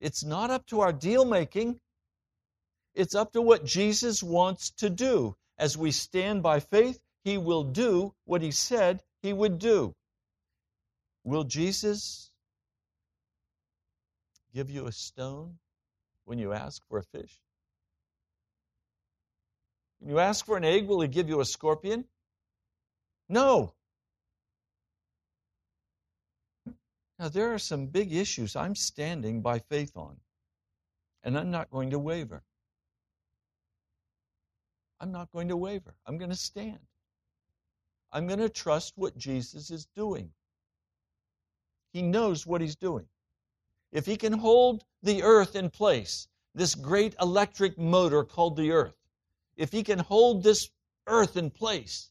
It's 0.00 0.24
not 0.24 0.50
up 0.50 0.66
to 0.66 0.80
our 0.80 0.92
deal 0.92 1.24
making. 1.24 1.80
It's 2.94 3.14
up 3.14 3.32
to 3.32 3.42
what 3.42 3.64
Jesus 3.64 4.22
wants 4.22 4.70
to 4.78 4.90
do. 4.90 5.36
As 5.58 5.76
we 5.76 5.90
stand 5.90 6.42
by 6.42 6.60
faith, 6.60 7.00
he 7.24 7.36
will 7.36 7.64
do 7.64 8.14
what 8.24 8.42
he 8.42 8.50
said 8.50 9.02
he 9.22 9.32
would 9.32 9.58
do. 9.58 9.94
Will 11.24 11.44
Jesus 11.44 12.30
give 14.54 14.70
you 14.70 14.86
a 14.86 14.92
stone 14.92 15.58
when 16.24 16.38
you 16.38 16.52
ask 16.52 16.82
for 16.88 16.98
a 16.98 17.02
fish? 17.02 17.38
When 19.98 20.10
you 20.10 20.18
ask 20.20 20.46
for 20.46 20.56
an 20.56 20.64
egg, 20.64 20.86
will 20.86 21.00
he 21.00 21.08
give 21.08 21.28
you 21.28 21.40
a 21.40 21.44
scorpion? 21.44 22.04
No. 23.28 23.74
Now, 27.18 27.28
there 27.28 27.52
are 27.52 27.58
some 27.58 27.86
big 27.86 28.12
issues 28.12 28.54
I'm 28.54 28.76
standing 28.76 29.42
by 29.42 29.58
faith 29.58 29.96
on, 29.96 30.16
and 31.24 31.36
I'm 31.36 31.50
not 31.50 31.70
going 31.70 31.90
to 31.90 31.98
waver. 31.98 32.44
I'm 35.00 35.10
not 35.10 35.32
going 35.32 35.48
to 35.48 35.56
waver. 35.56 35.94
I'm 36.06 36.16
going 36.16 36.30
to 36.30 36.36
stand. 36.36 36.78
I'm 38.12 38.26
going 38.28 38.38
to 38.38 38.48
trust 38.48 38.92
what 38.96 39.18
Jesus 39.18 39.70
is 39.70 39.86
doing. 39.96 40.30
He 41.92 42.02
knows 42.02 42.46
what 42.46 42.60
he's 42.60 42.76
doing. 42.76 43.06
If 43.90 44.06
he 44.06 44.16
can 44.16 44.32
hold 44.32 44.84
the 45.02 45.22
earth 45.22 45.56
in 45.56 45.70
place, 45.70 46.28
this 46.54 46.74
great 46.74 47.16
electric 47.20 47.78
motor 47.78 48.22
called 48.22 48.56
the 48.56 48.70
earth, 48.70 48.94
if 49.56 49.72
he 49.72 49.82
can 49.82 49.98
hold 49.98 50.42
this 50.42 50.70
earth 51.08 51.36
in 51.36 51.50
place, 51.50 52.10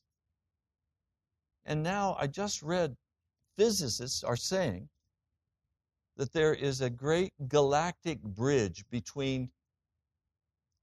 and 1.66 1.82
now 1.82 2.18
I 2.20 2.28
just 2.28 2.62
read 2.62 2.98
physicists 3.56 4.24
are 4.24 4.36
saying 4.36 4.90
that 6.18 6.34
there 6.34 6.54
is 6.54 6.82
a 6.82 6.90
great 6.90 7.32
galactic 7.48 8.22
bridge 8.22 8.84
between 8.90 9.50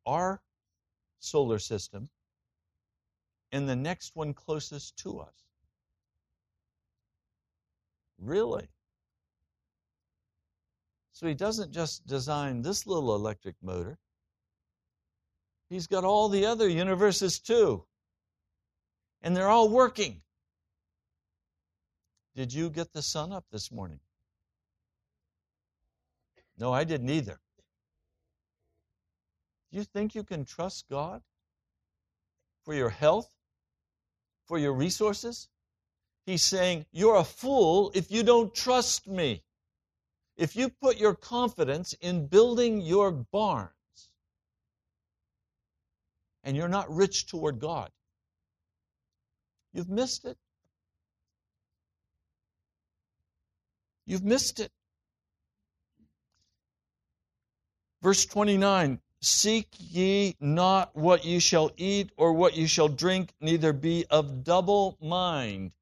our 0.07 0.40
solar 1.18 1.59
system 1.59 2.09
and 3.53 3.68
the 3.68 3.77
next 3.77 4.14
one 4.14 4.33
closest 4.33 4.97
to 4.97 5.18
us. 5.18 5.44
Really? 8.18 8.68
So 11.12 11.27
he 11.27 11.35
doesn't 11.35 11.73
just 11.73 12.07
design 12.07 12.62
this 12.62 12.87
little 12.87 13.14
electric 13.14 13.57
motor, 13.62 13.99
he's 15.68 15.87
got 15.87 16.05
all 16.05 16.29
the 16.29 16.47
other 16.47 16.68
universes 16.68 17.40
too. 17.40 17.85
And 19.23 19.37
they're 19.37 19.49
all 19.49 19.68
working. 19.68 20.20
Did 22.37 22.53
you 22.53 22.68
get 22.68 22.92
the 22.92 23.03
sun 23.03 23.33
up 23.33 23.44
this 23.51 23.73
morning? 23.73 24.01
No, 26.57 26.72
I 26.72 26.84
didn't 26.84 27.11
either. 27.11 27.38
Do 29.70 29.78
you 29.78 29.84
think 29.84 30.14
you 30.14 30.22
can 30.22 30.44
trust 30.44 30.88
God 30.88 31.22
for 32.64 32.74
your 32.74 32.90
health, 32.90 33.28
for 34.46 34.59
your 34.59 34.72
resources? 34.72 35.48
He's 36.26 36.42
saying, 36.42 36.86
You're 36.92 37.16
a 37.16 37.24
fool 37.24 37.90
if 37.94 38.11
you 38.11 38.22
don't 38.22 38.55
trust 38.55 39.09
me. 39.09 39.42
If 40.36 40.57
you 40.57 40.68
put 40.68 40.96
your 40.96 41.14
confidence 41.14 41.92
in 42.00 42.26
building 42.26 42.80
your 42.80 43.12
barns 43.12 43.70
and 46.42 46.57
you're 46.57 46.68
not 46.68 46.90
rich 46.90 47.26
toward 47.26 47.61
God, 47.61 47.90
you've 49.72 49.90
missed 49.90 50.24
it. 50.24 50.36
You've 54.07 54.24
missed 54.24 54.61
it. 54.61 54.70
Verse 58.05 58.26
29 58.26 59.00
Seek 59.20 59.68
ye 59.78 60.36
not 60.38 60.94
what 60.94 61.24
ye 61.24 61.38
shall 61.38 61.70
eat 61.78 62.11
or 62.18 62.34
what 62.34 62.55
ye 62.55 62.66
shall 62.66 62.88
drink, 62.88 63.32
neither 63.40 63.72
be 63.72 64.05
of 64.11 64.44
double 64.44 64.98
mind. 65.00 65.72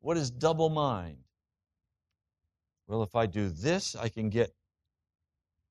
What 0.00 0.16
is 0.16 0.32
double 0.32 0.68
mind? 0.68 1.18
Well, 2.88 3.04
if 3.04 3.14
I 3.14 3.26
do 3.26 3.48
this, 3.48 3.94
I 3.94 4.08
can 4.08 4.28
get 4.28 4.52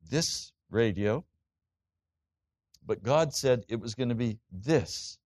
this 0.10 0.54
radio. 0.70 1.26
But 2.86 3.04
God 3.04 3.34
said 3.34 3.66
it 3.68 3.82
was 3.82 3.96
going 3.96 4.08
to 4.08 4.16
be 4.16 4.40
this. 4.50 5.18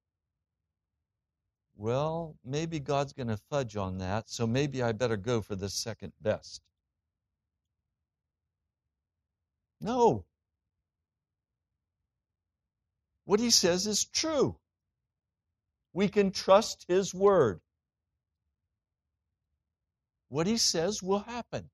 Well, 1.75 2.35
maybe 2.43 2.79
God's 2.79 3.13
going 3.13 3.27
to 3.27 3.37
fudge 3.51 3.77
on 3.77 3.99
that, 3.99 4.31
so 4.31 4.47
maybe 4.47 4.81
I 4.81 4.93
better 4.93 5.17
go 5.17 5.41
for 5.41 5.55
the 5.55 5.69
second 5.69 6.13
best. 6.21 6.63
No. 9.83 10.23
What 13.25 13.41
he 13.41 13.49
says 13.49 13.85
is 13.85 14.05
true. 14.05 14.57
We 15.91 16.07
can 16.07 16.31
trust 16.31 16.85
his 16.87 17.13
word. 17.13 17.59
What 20.29 20.47
he 20.47 20.57
says 20.57 21.03
will 21.03 21.19
happen. 21.19 21.69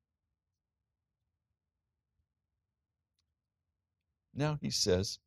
Now 4.34 4.58
he 4.60 4.72
says, 4.72 5.20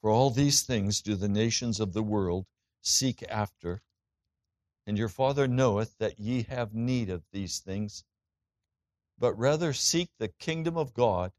For 0.00 0.10
all 0.10 0.30
these 0.30 0.62
things 0.62 1.02
do 1.02 1.16
the 1.16 1.28
nations 1.28 1.80
of 1.80 1.92
the 1.92 2.02
world 2.02 2.46
seek 2.80 3.24
after, 3.28 3.82
And 4.86 4.98
your 4.98 5.08
Father 5.08 5.46
knoweth 5.46 5.96
that 5.98 6.18
ye 6.18 6.42
have 6.44 6.74
need 6.74 7.08
of 7.08 7.22
these 7.32 7.60
things. 7.60 8.04
But 9.18 9.38
rather 9.38 9.72
seek 9.72 10.10
the 10.18 10.28
kingdom 10.28 10.76
of 10.76 10.92
God, 10.94 11.32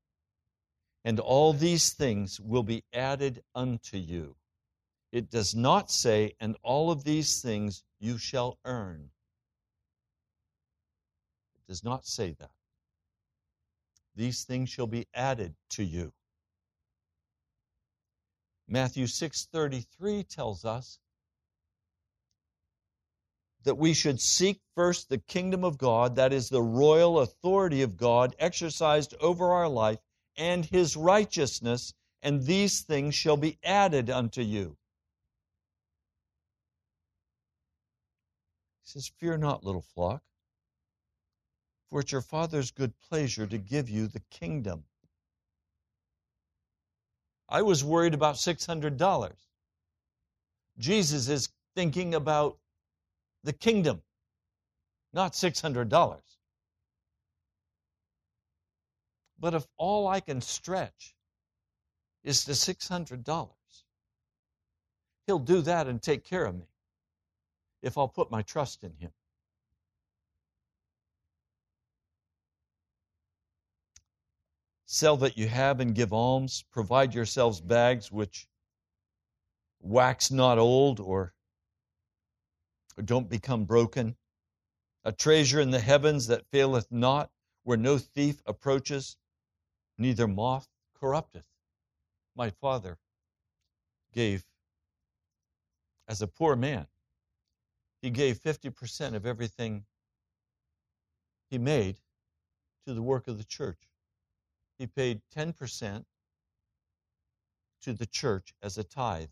and 1.03 1.19
all 1.19 1.51
these 1.51 1.91
things 1.91 2.39
will 2.39 2.63
be 2.63 2.85
added 2.93 3.43
unto 3.53 3.97
you. 3.97 4.37
It 5.11 5.29
does 5.29 5.53
not 5.53 5.91
say, 5.91 6.35
and 6.39 6.55
all 6.63 6.89
of 6.89 7.03
these 7.03 7.41
things 7.41 7.83
you 7.99 8.17
shall 8.17 8.57
earn. 8.63 9.11
It 11.55 11.67
does 11.67 11.83
not 11.83 12.05
say 12.05 12.31
that. 12.39 12.51
These 14.15 14.43
things 14.43 14.69
shall 14.69 14.87
be 14.87 15.07
added 15.13 15.55
to 15.71 15.83
you. 15.83 16.13
Matthew 18.67 19.05
6:33 19.05 20.23
tells 20.23 20.63
us 20.63 20.99
that 23.63 23.77
we 23.77 23.93
should 23.93 24.19
seek 24.19 24.61
first 24.75 25.09
the 25.09 25.17
kingdom 25.17 25.63
of 25.63 25.77
God, 25.77 26.15
that 26.15 26.33
is 26.33 26.49
the 26.49 26.61
royal 26.61 27.19
authority 27.19 27.81
of 27.81 27.97
God 27.97 28.35
exercised 28.39 29.13
over 29.19 29.51
our 29.51 29.69
life, 29.69 29.99
and 30.37 30.65
his 30.65 30.97
righteousness, 30.97 31.93
and 32.21 32.43
these 32.43 32.81
things 32.81 33.15
shall 33.15 33.37
be 33.37 33.57
added 33.63 34.09
unto 34.09 34.41
you. 34.41 34.77
He 38.83 38.89
says, 38.89 39.11
Fear 39.17 39.37
not, 39.37 39.63
little 39.63 39.81
flock, 39.81 40.23
for 41.89 42.01
it's 42.01 42.11
your 42.11 42.21
Father's 42.21 42.71
good 42.71 42.93
pleasure 43.09 43.47
to 43.47 43.57
give 43.57 43.89
you 43.89 44.07
the 44.07 44.21
kingdom. 44.31 44.83
I 47.47 47.61
was 47.61 47.83
worried 47.83 48.13
about 48.13 48.35
$600. 48.35 49.31
Jesus 50.79 51.29
is 51.29 51.49
thinking 51.75 52.15
about 52.15 52.57
the 53.43 53.53
kingdom, 53.53 54.01
not 55.13 55.33
$600. 55.33 56.19
But 59.39 59.53
if 59.53 59.67
all 59.77 60.07
I 60.07 60.19
can 60.19 60.41
stretch 60.41 61.15
is 62.23 62.45
to 62.45 62.51
$600, 62.51 63.49
He'll 65.25 65.39
do 65.39 65.61
that 65.61 65.87
and 65.87 66.01
take 66.01 66.23
care 66.23 66.45
of 66.45 66.55
me 66.55 66.67
if 67.81 67.97
I'll 67.97 68.07
put 68.07 68.31
my 68.31 68.41
trust 68.41 68.83
in 68.83 68.93
Him. 68.97 69.11
Sell 74.85 75.17
that 75.17 75.37
you 75.37 75.47
have 75.47 75.79
and 75.79 75.95
give 75.95 76.13
alms. 76.13 76.63
Provide 76.71 77.15
yourselves 77.15 77.59
bags 77.59 78.11
which 78.11 78.47
wax 79.79 80.29
not 80.29 80.57
old 80.57 80.99
or 80.99 81.33
don't 83.01 83.29
become 83.29 83.65
broken. 83.65 84.15
A 85.03 85.11
treasure 85.11 85.59
in 85.59 85.71
the 85.71 85.79
heavens 85.79 86.27
that 86.27 86.45
faileth 86.51 86.91
not, 86.91 87.31
where 87.63 87.77
no 87.77 87.97
thief 87.97 88.41
approaches, 88.45 89.17
neither 89.97 90.27
moth 90.27 90.67
corrupteth. 90.93 91.47
My 92.35 92.49
father 92.49 92.97
gave 94.13 94.45
as 96.07 96.21
a 96.21 96.27
poor 96.27 96.55
man. 96.55 96.87
He 98.01 98.09
gave 98.09 98.39
50% 98.39 99.15
of 99.15 99.25
everything 99.25 99.85
he 101.49 101.57
made 101.57 101.99
to 102.85 102.93
the 102.93 103.01
work 103.01 103.27
of 103.27 103.37
the 103.37 103.43
church. 103.43 103.79
He 104.77 104.87
paid 104.87 105.21
10% 105.35 106.05
to 107.81 107.93
the 107.93 108.05
church 108.05 108.53
as 108.61 108.77
a 108.77 108.83
tithe. 108.83 109.29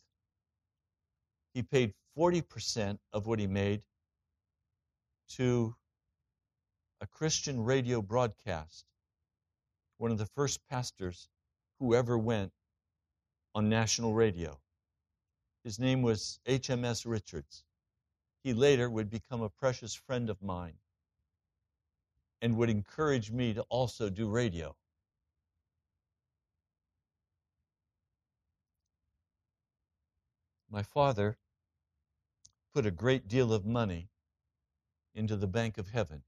He 1.54 1.64
paid 1.64 1.94
40% 2.18 2.98
of 3.14 3.28
what 3.28 3.40
he 3.40 3.48
made 3.48 3.82
to 5.30 5.76
a 7.00 7.08
Christian 7.08 7.64
radio 7.64 8.02
broadcast, 8.02 8.86
one 9.98 10.12
of 10.12 10.18
the 10.18 10.26
first 10.26 10.60
pastors 10.70 11.30
who 11.80 11.96
ever 11.96 12.18
went 12.18 12.52
on 13.56 13.70
national 13.70 14.14
radio. 14.14 14.60
His 15.64 15.80
name 15.80 16.02
was 16.02 16.40
HMS 16.48 17.06
Richards. 17.06 17.64
He 18.44 18.54
later 18.54 18.90
would 18.90 19.10
become 19.10 19.42
a 19.42 19.50
precious 19.50 19.94
friend 19.94 20.30
of 20.30 20.42
mine 20.42 20.78
and 22.42 22.58
would 22.58 22.70
encourage 22.70 23.32
me 23.32 23.54
to 23.54 23.62
also 23.64 24.10
do 24.10 24.28
radio. 24.28 24.76
My 30.70 30.84
father 30.84 31.38
put 32.74 32.86
a 32.86 32.92
great 32.92 33.28
deal 33.28 33.54
of 33.54 33.66
money 33.66 34.10
into 35.14 35.36
the 35.36 35.48
bank 35.48 35.78
of 35.78 35.90
heaven. 35.90 36.24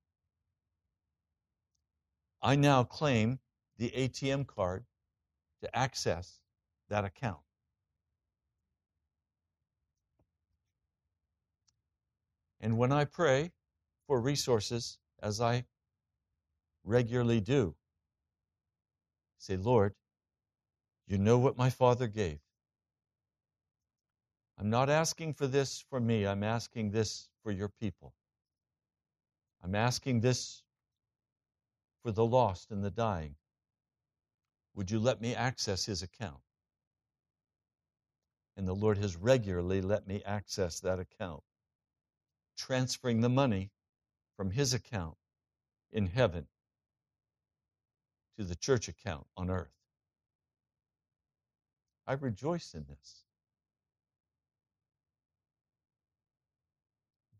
I 2.41 2.55
now 2.55 2.83
claim 2.83 3.39
the 3.77 3.89
ATM 3.91 4.45
card 4.47 4.85
to 5.61 5.75
access 5.75 6.41
that 6.89 7.05
account. 7.05 7.39
And 12.59 12.77
when 12.77 12.91
I 12.91 13.05
pray 13.05 13.51
for 14.07 14.19
resources, 14.19 14.97
as 15.21 15.39
I 15.39 15.65
regularly 16.83 17.39
do, 17.39 17.75
say, 19.37 19.57
Lord, 19.57 19.95
you 21.07 21.17
know 21.17 21.37
what 21.37 21.57
my 21.57 21.69
father 21.69 22.07
gave. 22.07 22.39
I'm 24.57 24.69
not 24.69 24.89
asking 24.89 25.33
for 25.33 25.47
this 25.47 25.83
for 25.89 25.99
me, 25.99 26.27
I'm 26.27 26.43
asking 26.43 26.91
this 26.91 27.29
for 27.43 27.51
your 27.51 27.69
people. 27.69 28.13
I'm 29.63 29.75
asking 29.75 30.19
this 30.19 30.63
for 32.03 32.11
the 32.11 32.25
lost 32.25 32.71
and 32.71 32.83
the 32.83 32.91
dying. 32.91 33.35
Would 34.75 34.91
you 34.91 34.99
let 34.99 35.21
me 35.21 35.35
access 35.35 35.85
his 35.85 36.01
account? 36.01 36.41
And 38.57 38.67
the 38.67 38.75
Lord 38.75 38.97
has 38.97 39.15
regularly 39.15 39.81
let 39.81 40.07
me 40.07 40.21
access 40.25 40.79
that 40.81 40.99
account, 40.99 41.43
transferring 42.57 43.21
the 43.21 43.29
money 43.29 43.71
from 44.37 44.51
his 44.51 44.73
account 44.73 45.15
in 45.91 46.07
heaven 46.07 46.45
to 48.37 48.43
the 48.43 48.55
church 48.55 48.87
account 48.87 49.25
on 49.37 49.49
earth. 49.49 49.73
I 52.05 52.13
rejoice 52.13 52.73
in 52.73 52.85
this. 52.89 53.23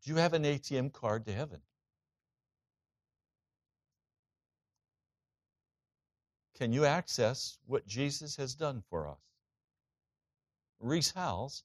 Do 0.03 0.11
you 0.11 0.17
have 0.17 0.33
an 0.33 0.43
ATM 0.43 0.91
card 0.91 1.25
to 1.25 1.33
heaven? 1.33 1.61
Can 6.57 6.73
you 6.73 6.85
access 6.85 7.57
what 7.65 7.87
Jesus 7.87 8.35
has 8.35 8.53
done 8.53 8.83
for 8.89 9.07
us? 9.07 9.17
Rees 10.79 11.11
Howells 11.11 11.63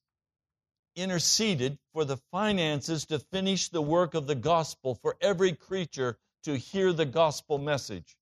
interceded 0.95 1.79
for 1.93 2.05
the 2.05 2.17
finances 2.17 3.05
to 3.07 3.19
finish 3.19 3.69
the 3.69 3.83
work 3.83 4.15
of 4.15 4.27
the 4.27 4.35
gospel 4.35 4.95
for 4.95 5.17
every 5.21 5.53
creature 5.53 6.19
to 6.45 6.57
hear 6.57 6.93
the 6.93 7.07
gospel 7.07 7.59
message. 7.59 8.17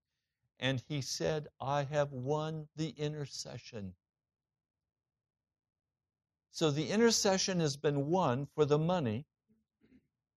And 0.58 0.82
he 0.88 1.02
said, 1.02 1.48
I 1.60 1.84
have 1.84 2.12
won 2.12 2.68
the 2.76 2.90
intercession. 2.90 3.94
So 6.50 6.70
the 6.70 6.90
intercession 6.90 7.60
has 7.60 7.76
been 7.76 8.06
won 8.06 8.46
for 8.54 8.64
the 8.64 8.78
money 8.78 9.26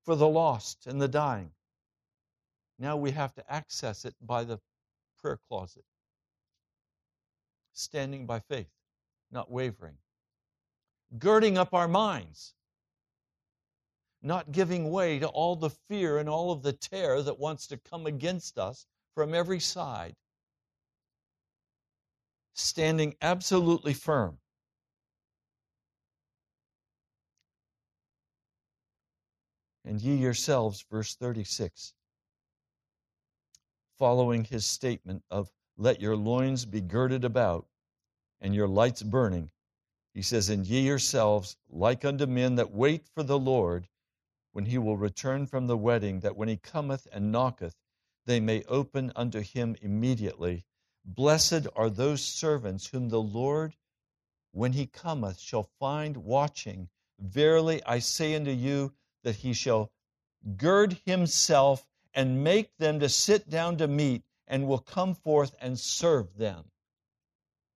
for 0.03 0.15
the 0.15 0.27
lost 0.27 0.87
and 0.87 1.01
the 1.01 1.07
dying. 1.07 1.51
Now 2.77 2.95
we 2.95 3.11
have 3.11 3.33
to 3.35 3.51
access 3.51 4.05
it 4.05 4.15
by 4.21 4.43
the 4.43 4.59
prayer 5.21 5.39
closet. 5.47 5.83
Standing 7.73 8.25
by 8.25 8.39
faith, 8.39 8.71
not 9.31 9.51
wavering. 9.51 9.97
Girding 11.17 11.57
up 11.57 11.73
our 11.73 11.87
minds, 11.87 12.53
not 14.21 14.51
giving 14.51 14.91
way 14.91 15.19
to 15.19 15.27
all 15.27 15.55
the 15.55 15.69
fear 15.69 16.17
and 16.17 16.29
all 16.29 16.51
of 16.51 16.61
the 16.61 16.73
terror 16.73 17.21
that 17.21 17.39
wants 17.39 17.67
to 17.67 17.77
come 17.77 18.05
against 18.05 18.57
us 18.57 18.85
from 19.15 19.33
every 19.33 19.59
side. 19.59 20.15
Standing 22.53 23.15
absolutely 23.21 23.93
firm. 23.93 24.37
And 29.89 29.99
ye 30.03 30.13
yourselves, 30.13 30.85
verse 30.91 31.15
36, 31.15 31.95
following 33.97 34.43
his 34.43 34.63
statement 34.63 35.23
of, 35.31 35.51
Let 35.77 35.99
your 35.99 36.15
loins 36.15 36.65
be 36.65 36.79
girded 36.79 37.25
about 37.25 37.65
and 38.39 38.53
your 38.53 38.67
lights 38.67 39.01
burning. 39.01 39.49
He 40.13 40.21
says, 40.21 40.47
And 40.47 40.63
ye 40.63 40.81
yourselves, 40.81 41.57
like 41.71 42.05
unto 42.05 42.27
men 42.27 42.53
that 42.53 42.71
wait 42.71 43.07
for 43.07 43.23
the 43.23 43.39
Lord, 43.39 43.89
when 44.51 44.65
he 44.65 44.77
will 44.77 44.95
return 44.95 45.47
from 45.47 45.65
the 45.65 45.77
wedding, 45.77 46.19
that 46.19 46.37
when 46.37 46.49
he 46.49 46.57
cometh 46.57 47.07
and 47.11 47.31
knocketh, 47.31 47.75
they 48.27 48.39
may 48.39 48.61
open 48.65 49.11
unto 49.15 49.39
him 49.39 49.75
immediately. 49.81 50.65
Blessed 51.03 51.65
are 51.75 51.89
those 51.89 52.23
servants 52.23 52.85
whom 52.85 53.09
the 53.09 53.23
Lord, 53.23 53.75
when 54.51 54.73
he 54.73 54.85
cometh, 54.85 55.39
shall 55.39 55.63
find 55.63 56.15
watching. 56.15 56.89
Verily 57.17 57.83
I 57.85 57.97
say 57.97 58.35
unto 58.35 58.51
you, 58.51 58.93
that 59.23 59.35
he 59.35 59.53
shall 59.53 59.91
gird 60.57 60.97
himself 61.05 61.85
and 62.13 62.43
make 62.43 62.75
them 62.77 62.99
to 62.99 63.09
sit 63.09 63.49
down 63.49 63.77
to 63.77 63.87
meat, 63.87 64.23
and 64.47 64.67
will 64.67 64.79
come 64.79 65.13
forth 65.13 65.55
and 65.61 65.79
serve 65.79 66.35
them. 66.37 66.65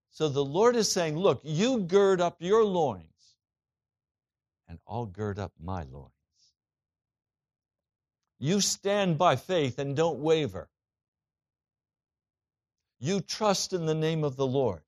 So 0.10 0.28
the 0.28 0.44
Lord 0.44 0.76
is 0.76 0.92
saying, 0.92 1.18
Look, 1.18 1.42
you 1.44 1.80
gird 1.80 2.20
up 2.20 2.38
your 2.40 2.64
loins, 2.64 3.36
and 4.68 4.80
I'll 4.88 5.06
gird 5.06 5.38
up 5.38 5.52
my 5.60 5.84
loins. 5.84 6.12
You 8.40 8.60
stand 8.60 9.18
by 9.18 9.36
faith 9.36 9.80
and 9.80 9.96
don't 9.96 10.20
waver. 10.20 10.68
You 13.00 13.22
trust 13.22 13.74
in 13.74 13.86
the 13.86 13.96
name 13.96 14.24
of 14.24 14.36
the 14.36 14.48
Lord. 14.48 14.82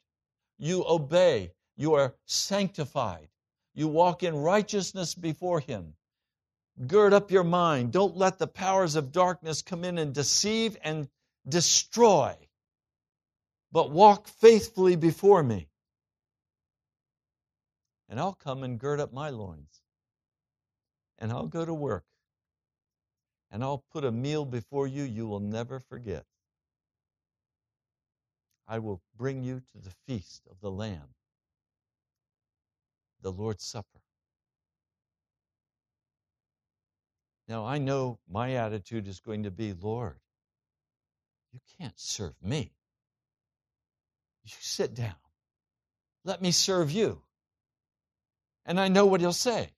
You 0.58 0.86
obey. 0.88 1.54
You 1.78 1.94
are 1.94 2.16
sanctified. 2.26 3.30
You 3.74 3.88
walk 3.88 4.24
in 4.24 4.36
righteousness 4.36 5.14
before 5.14 5.60
Him. 5.60 5.96
Gird 6.88 7.14
up 7.14 7.32
your 7.32 7.44
mind. 7.44 7.94
Don't 7.94 8.18
let 8.18 8.38
the 8.38 8.48
powers 8.48 8.96
of 8.96 9.12
darkness 9.12 9.62
come 9.62 9.84
in 9.86 9.98
and 9.98 10.14
deceive 10.14 10.78
and 10.84 11.08
destroy, 11.48 12.36
but 13.72 13.92
walk 13.92 14.28
faithfully 14.28 14.96
before 14.96 15.42
me. 15.42 15.70
And 18.10 18.20
I'll 18.20 18.34
come 18.34 18.64
and 18.64 18.78
gird 18.78 19.00
up 19.00 19.14
my 19.14 19.30
loins. 19.30 19.82
And 21.18 21.32
I'll 21.32 21.48
go 21.48 21.64
to 21.66 21.74
work. 21.74 22.06
And 23.52 23.64
I'll 23.64 23.84
put 23.92 24.04
a 24.04 24.12
meal 24.12 24.44
before 24.44 24.86
you 24.86 25.04
you 25.04 25.28
will 25.28 25.40
never 25.40 25.80
forget. 25.80 26.26
I 28.68 28.80
will 28.80 29.02
bring 29.16 29.44
you 29.44 29.62
to 29.72 29.78
the 29.78 29.94
feast 30.08 30.42
of 30.50 30.60
the 30.60 30.72
Lamb, 30.72 31.14
the 33.22 33.32
Lord's 33.32 33.64
Supper. 33.64 34.05
Now, 37.48 37.66
I 37.66 37.78
know 37.78 38.20
my 38.30 38.54
attitude 38.54 39.08
is 39.08 39.20
going 39.20 39.44
to 39.44 39.52
be 39.52 39.74
Lord, 39.74 40.20
you 41.54 41.60
can't 41.80 42.00
serve 42.00 42.34
me. 42.42 42.74
You 44.44 44.52
sit 44.60 44.94
down. 44.94 45.16
Let 46.24 46.42
me 46.42 46.52
serve 46.52 46.92
you. 46.92 47.22
And 48.66 48.80
I 48.80 48.88
know 48.88 49.06
what 49.06 49.22
he'll 49.22 49.34
say. 49.34 49.70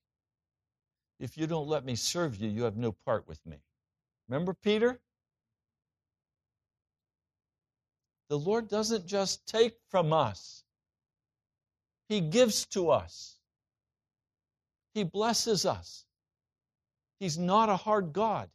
If 1.20 1.38
you 1.38 1.47
don't 1.47 1.68
let 1.68 1.84
me 1.84 1.95
serve 1.95 2.36
you, 2.38 2.49
you 2.49 2.63
have 2.63 2.78
no 2.78 2.91
part 2.91 3.28
with 3.28 3.43
me. 3.45 3.57
Remember 4.30 4.53
Peter? 4.53 4.99
The 8.30 8.38
Lord 8.38 8.68
doesn't 8.68 9.07
just 9.07 9.45
take 9.47 9.78
from 9.89 10.11
us, 10.11 10.63
He 12.09 12.22
gives 12.22 12.65
to 12.68 12.89
us, 12.91 13.38
He 14.93 15.03
blesses 15.03 15.65
us. 15.65 16.07
He's 17.20 17.38
not 17.38 17.70
a 17.70 17.76
hard 17.76 18.13
God. 18.13 18.49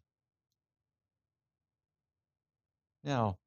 Now, 3.04 3.38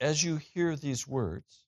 as 0.00 0.22
you 0.22 0.36
hear 0.36 0.76
these 0.76 1.08
words, 1.08 1.64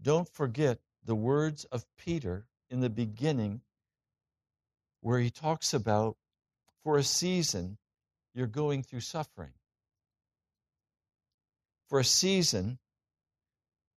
don't 0.00 0.28
forget 0.28 0.78
the 1.04 1.16
words 1.16 1.64
of 1.64 1.84
Peter 1.96 2.46
in 2.70 2.80
the 2.80 2.90
beginning, 2.90 3.62
where 5.00 5.18
he 5.18 5.30
talks 5.30 5.74
about 5.74 6.16
for 6.84 6.98
a 6.98 7.02
season 7.02 7.78
you're 8.34 8.46
going 8.46 8.82
through 8.82 9.00
suffering. 9.00 9.52
For 11.88 11.98
a 11.98 12.04
season, 12.04 12.78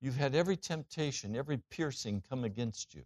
you've 0.01 0.17
had 0.17 0.35
every 0.35 0.57
temptation, 0.57 1.37
every 1.37 1.59
piercing 1.71 2.23
come 2.29 2.45
against 2.45 2.95
you. 2.95 3.05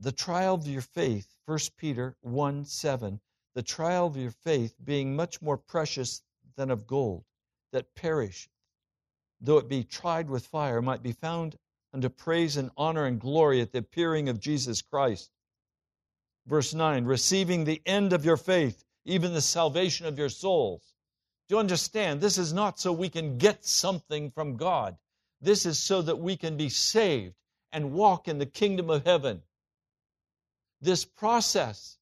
The 0.00 0.12
trial 0.12 0.54
of 0.54 0.66
your 0.66 0.82
faith, 0.82 1.36
1 1.46 1.58
Peter 1.76 2.16
1 2.22 2.64
7, 2.64 3.20
the 3.54 3.62
trial 3.62 4.06
of 4.06 4.16
your 4.16 4.32
faith 4.32 4.74
being 4.82 5.14
much 5.14 5.40
more 5.40 5.56
precious 5.56 6.22
than 6.56 6.70
of 6.70 6.86
gold 6.86 7.24
that 7.72 7.94
perish, 7.94 8.48
though 9.40 9.58
it 9.58 9.68
be 9.68 9.84
tried 9.84 10.28
with 10.28 10.46
fire, 10.46 10.82
might 10.82 11.02
be 11.02 11.12
found 11.12 11.56
unto 11.92 12.08
praise 12.08 12.56
and 12.56 12.70
honor 12.76 13.06
and 13.06 13.20
glory 13.20 13.60
at 13.60 13.70
the 13.70 13.78
appearing 13.78 14.28
of 14.28 14.40
Jesus 14.40 14.82
Christ 14.82 15.30
Verse 16.46 16.74
9, 16.74 17.04
receiving 17.04 17.64
the 17.64 17.80
end 17.86 18.12
of 18.12 18.24
your 18.24 18.36
faith, 18.36 18.84
even 19.04 19.34
the 19.34 19.40
salvation 19.40 20.06
of 20.06 20.18
your 20.18 20.28
souls. 20.28 20.94
Do 21.48 21.54
you 21.54 21.60
understand? 21.60 22.20
This 22.20 22.38
is 22.38 22.52
not 22.52 22.80
so 22.80 22.92
we 22.92 23.08
can 23.08 23.38
get 23.38 23.64
something 23.64 24.30
from 24.30 24.56
God. 24.56 24.96
This 25.40 25.64
is 25.64 25.78
so 25.78 26.02
that 26.02 26.18
we 26.18 26.36
can 26.36 26.56
be 26.56 26.68
saved 26.68 27.36
and 27.72 27.92
walk 27.92 28.26
in 28.26 28.38
the 28.38 28.46
kingdom 28.46 28.90
of 28.90 29.04
heaven. 29.04 29.42
This 30.80 31.04
process 31.04 31.98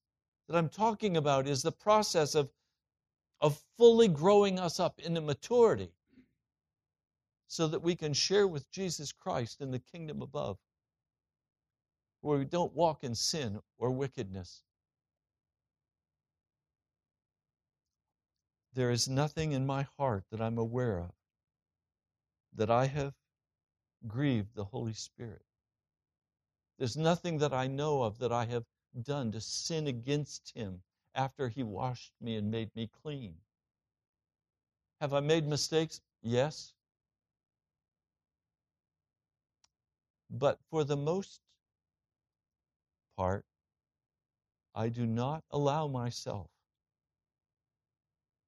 that 0.47 0.57
I'm 0.57 0.69
talking 0.69 1.17
about 1.17 1.47
is 1.47 1.61
the 1.61 1.71
process 1.71 2.35
of, 2.35 2.49
of 3.41 3.61
fully 3.77 4.07
growing 4.07 4.59
us 4.59 4.79
up 4.79 4.99
into 4.99 5.21
maturity 5.21 5.91
so 7.47 7.67
that 7.67 7.81
we 7.81 7.95
can 7.95 8.13
share 8.13 8.47
with 8.47 8.69
Jesus 8.71 9.11
Christ 9.11 9.61
in 9.61 9.71
the 9.71 9.79
kingdom 9.79 10.21
above 10.21 10.57
where 12.21 12.37
we 12.37 12.45
don't 12.45 12.73
walk 12.73 13.03
in 13.03 13.15
sin 13.15 13.59
or 13.77 13.91
wickedness. 13.91 14.63
There 18.73 18.91
is 18.91 19.07
nothing 19.07 19.51
in 19.51 19.65
my 19.65 19.87
heart 19.97 20.25
that 20.31 20.41
I'm 20.41 20.57
aware 20.57 20.99
of 20.99 21.11
that 22.55 22.69
I 22.69 22.85
have 22.85 23.13
grieved 24.07 24.55
the 24.55 24.65
Holy 24.65 24.93
Spirit. 24.93 25.41
There's 26.79 26.95
nothing 26.95 27.37
that 27.39 27.53
I 27.53 27.67
know 27.67 28.03
of 28.03 28.17
that 28.19 28.31
I 28.31 28.45
have 28.45 28.63
done 29.03 29.33
to 29.33 29.41
sin 29.41 29.87
against 29.87 30.53
Him 30.55 30.81
after 31.13 31.49
He 31.49 31.61
washed 31.61 32.13
me 32.21 32.37
and 32.37 32.49
made 32.49 32.73
me 32.73 32.89
clean. 33.03 33.35
Have 35.01 35.13
I 35.13 35.19
made 35.19 35.45
mistakes? 35.45 35.99
Yes. 36.21 36.73
But 40.29 40.57
for 40.69 40.85
the 40.85 40.95
most 40.95 41.41
part, 43.17 43.45
I 44.73 44.87
do 44.87 45.05
not 45.05 45.43
allow 45.51 45.87
myself 45.87 46.47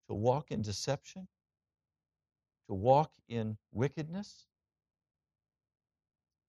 to 0.08 0.14
walk 0.14 0.52
in 0.52 0.62
deception, 0.62 1.28
to 2.68 2.74
walk 2.76 3.12
in 3.28 3.58
wickedness, 3.74 4.46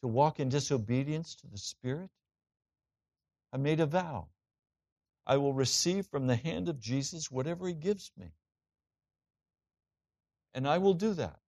to 0.03 0.09
walk 0.09 0.41
in 0.41 0.49
disobedience 0.49 1.37
to 1.37 1.47
the 1.47 1.57
Spirit. 1.57 2.11
I 3.53 3.57
made 3.57 3.81
a 3.81 3.87
vow. 3.87 4.29
I 5.27 5.37
will 5.37 5.53
receive 5.53 6.07
from 6.07 6.27
the 6.27 6.37
hand 6.37 6.69
of 6.69 6.81
Jesus 6.81 7.31
whatever 7.31 7.67
He 7.69 7.75
gives 7.75 8.11
me. 8.19 8.33
And 10.55 10.69
I 10.69 10.79
will 10.79 10.95
do 10.95 11.15
that. 11.15 11.39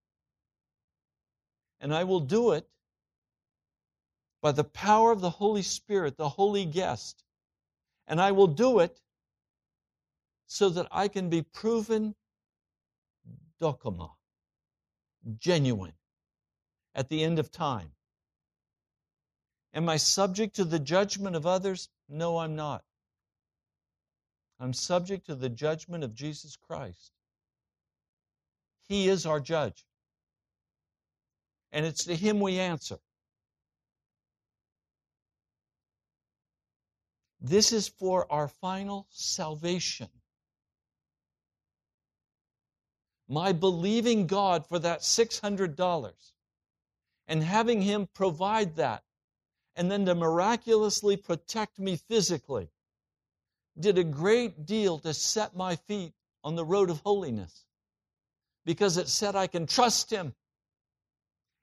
And 1.81 1.93
I 1.93 2.05
will 2.05 2.21
do 2.21 2.53
it 2.53 2.67
by 4.41 4.53
the 4.53 4.65
power 4.65 5.11
of 5.11 5.21
the 5.21 5.31
Holy 5.31 5.63
Spirit, 5.63 6.17
the 6.17 6.29
holy 6.29 6.65
guest. 6.65 7.25
And 8.07 8.21
I 8.21 8.33
will 8.33 8.47
do 8.47 8.79
it 8.79 9.01
so 10.47 10.69
that 10.69 10.87
I 10.93 11.09
can 11.09 11.29
be 11.29 11.43
proven 11.43 12.15
dokima, 13.61 14.11
genuine, 15.39 15.95
at 16.95 17.09
the 17.09 17.25
end 17.25 17.39
of 17.39 17.51
time. 17.51 17.94
Am 19.75 19.89
I 19.89 19.97
subject 19.97 20.55
to 20.57 20.65
the 20.65 20.79
judgment 20.79 21.35
of 21.35 21.47
others? 21.47 21.89
No, 22.09 22.39
I'm 22.39 22.55
not. 22.55 22.85
I'm 24.61 24.73
subject 24.73 25.27
to 25.27 25.35
the 25.35 25.49
judgment 25.49 26.05
of 26.05 26.15
Jesus 26.15 26.57
Christ. 26.57 27.11
He 28.89 29.09
is 29.09 29.27
our 29.27 29.41
judge. 29.41 29.85
And 31.73 31.85
it's 31.85 32.05
to 32.05 32.15
Him 32.15 32.39
we 32.39 32.61
answer. 32.61 32.99
This 37.41 37.73
is 37.73 37.89
for 37.89 38.31
our 38.33 38.47
final 38.47 39.09
salvation. 39.11 40.09
My 43.29 43.53
believing 43.53 44.29
God 44.29 44.67
for 44.67 44.79
that 44.79 45.01
$600 45.01 46.13
and 47.27 47.43
having 47.43 47.83
Him 47.83 48.09
provide 48.15 48.77
that 48.77 49.03
and 49.77 49.91
then 49.91 50.07
to 50.07 50.15
miraculously 50.15 51.17
protect 51.17 51.79
me 51.79 51.97
physically 51.97 52.71
did 53.79 53.99
a 53.99 54.05
great 54.05 54.67
deal 54.67 54.99
to 55.01 55.13
set 55.13 55.57
my 55.57 55.75
feet 55.75 56.13
on 56.45 56.55
the 56.55 56.65
road 56.65 56.91
of 56.91 57.01
holiness 57.01 57.65
because 58.65 58.97
it 58.97 59.09
said 59.09 59.35
I 59.35 59.47
can 59.47 59.67
trust 59.67 60.11
Him. 60.11 60.35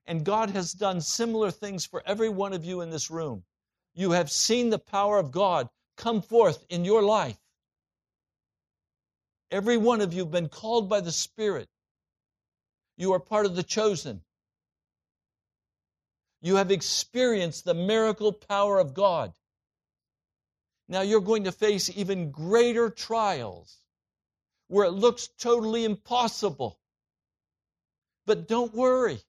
And 0.05 0.26
God 0.26 0.49
has 0.49 0.74
done 0.74 0.99
similar 0.99 1.51
things 1.51 1.86
for 1.86 2.03
every 2.05 2.28
one 2.28 2.53
of 2.53 2.66
you 2.66 2.82
in 2.82 2.89
this 2.89 3.09
room 3.09 3.43
you 3.93 4.12
have 4.12 4.32
seen 4.32 4.70
the 4.70 4.80
power 4.80 5.18
of 5.18 5.32
God 5.32 5.70
come 5.97 6.22
forth 6.22 6.66
in 6.70 6.86
your 6.86 7.01
life. 7.01 7.38
Every 9.49 9.78
one 9.78 10.01
of 10.01 10.14
you 10.14 10.22
have 10.22 10.32
been 10.32 10.49
called 10.49 10.88
by 10.88 11.01
the 11.01 11.12
Spirit. 11.12 11.68
You 12.95 13.14
are 13.14 13.20
part 13.20 13.45
of 13.45 13.55
the 13.55 13.64
chosen. 13.64 14.22
You 16.41 16.55
have 16.55 16.71
experienced 16.71 17.65
the 17.65 17.73
miracle 17.73 18.33
power 18.33 18.79
of 18.79 18.93
God. 18.93 19.33
Now 20.87 21.01
you're 21.01 21.21
going 21.21 21.45
to 21.45 21.51
face 21.51 21.89
even 21.95 22.31
greater 22.31 22.89
trials 22.89 23.77
where 24.67 24.85
it 24.85 24.91
looks 24.91 25.27
totally 25.27 25.85
impossible. 25.85 26.79
But 28.25 28.47
don't 28.47 28.73
worry. 28.73 29.19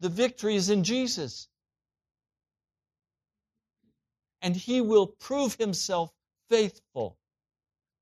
The 0.00 0.08
victory 0.08 0.56
is 0.56 0.68
in 0.70 0.84
Jesus. 0.84 1.48
And 4.42 4.54
he 4.56 4.80
will 4.80 5.06
prove 5.06 5.54
himself 5.54 6.12
faithful. 6.50 7.16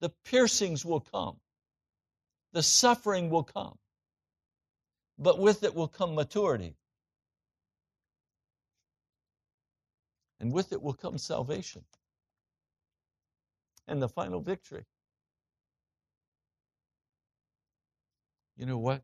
The 0.01 0.09
piercings 0.25 0.85
will 0.85 1.01
come, 1.01 1.37
the 2.53 2.63
suffering 2.63 3.31
will 3.31 3.45
come, 3.45 3.79
but 5.17 5.39
with 5.39 5.63
it 5.63 5.77
will 5.77 5.87
come 5.87 6.17
maturity. 6.17 6.75
And 10.43 10.53
with 10.53 10.73
it 10.73 10.83
will 10.83 10.93
come 10.93 11.19
salvation 11.19 11.85
and 13.87 14.03
the 14.03 14.09
final 14.09 14.41
victory. 14.41 14.85
You 18.57 18.67
know 18.67 18.79
what? 18.79 19.03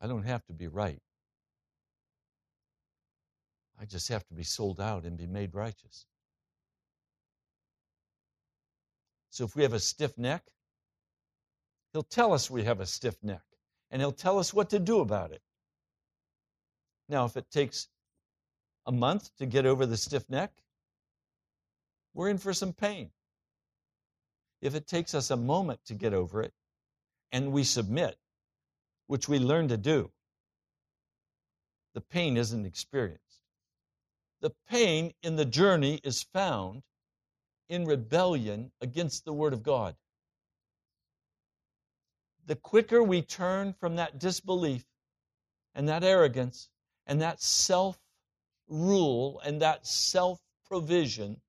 I 0.00 0.06
don't 0.06 0.22
have 0.22 0.46
to 0.46 0.52
be 0.52 0.68
right. 0.68 1.00
I 3.80 3.86
just 3.86 4.08
have 4.08 4.24
to 4.28 4.34
be 4.34 4.44
sold 4.44 4.80
out 4.80 5.04
and 5.04 5.18
be 5.18 5.26
made 5.26 5.52
righteous. 5.52 6.06
So 9.30 9.44
if 9.44 9.56
we 9.56 9.64
have 9.64 9.72
a 9.72 9.80
stiff 9.80 10.16
neck, 10.16 10.44
he'll 11.92 12.04
tell 12.04 12.32
us 12.32 12.48
we 12.48 12.62
have 12.62 12.78
a 12.78 12.86
stiff 12.86 13.16
neck 13.24 13.42
and 13.90 14.00
he'll 14.00 14.12
tell 14.12 14.38
us 14.38 14.54
what 14.54 14.70
to 14.70 14.78
do 14.78 15.00
about 15.00 15.32
it. 15.32 15.42
Now, 17.08 17.24
if 17.24 17.36
it 17.36 17.50
takes 17.50 17.88
a 18.86 18.92
month 18.92 19.30
to 19.38 19.46
get 19.46 19.66
over 19.66 19.84
the 19.84 19.96
stiff 19.96 20.28
neck, 20.30 20.52
we're 22.14 22.30
in 22.30 22.38
for 22.38 22.52
some 22.52 22.72
pain. 22.72 23.10
If 24.62 24.74
it 24.74 24.86
takes 24.86 25.14
us 25.14 25.30
a 25.30 25.36
moment 25.36 25.80
to 25.86 25.94
get 25.94 26.14
over 26.14 26.42
it 26.42 26.54
and 27.32 27.52
we 27.52 27.64
submit, 27.64 28.16
which 29.06 29.28
we 29.28 29.38
learn 29.38 29.68
to 29.68 29.76
do, 29.76 30.10
the 31.94 32.00
pain 32.00 32.36
isn't 32.36 32.64
experienced. 32.64 33.22
The 34.40 34.54
pain 34.68 35.12
in 35.22 35.36
the 35.36 35.44
journey 35.44 36.00
is 36.04 36.22
found 36.22 36.82
in 37.68 37.84
rebellion 37.84 38.70
against 38.80 39.24
the 39.24 39.32
Word 39.32 39.52
of 39.52 39.62
God. 39.62 39.96
The 42.46 42.56
quicker 42.56 43.02
we 43.02 43.22
turn 43.22 43.72
from 43.72 43.96
that 43.96 44.18
disbelief 44.18 44.84
and 45.74 45.88
that 45.88 46.04
arrogance 46.04 46.68
and 47.06 47.20
that 47.20 47.40
self 47.42 47.98
rule 48.68 49.40
and 49.44 49.62
that 49.62 49.86
self 49.86 50.40
provision, 50.68 51.40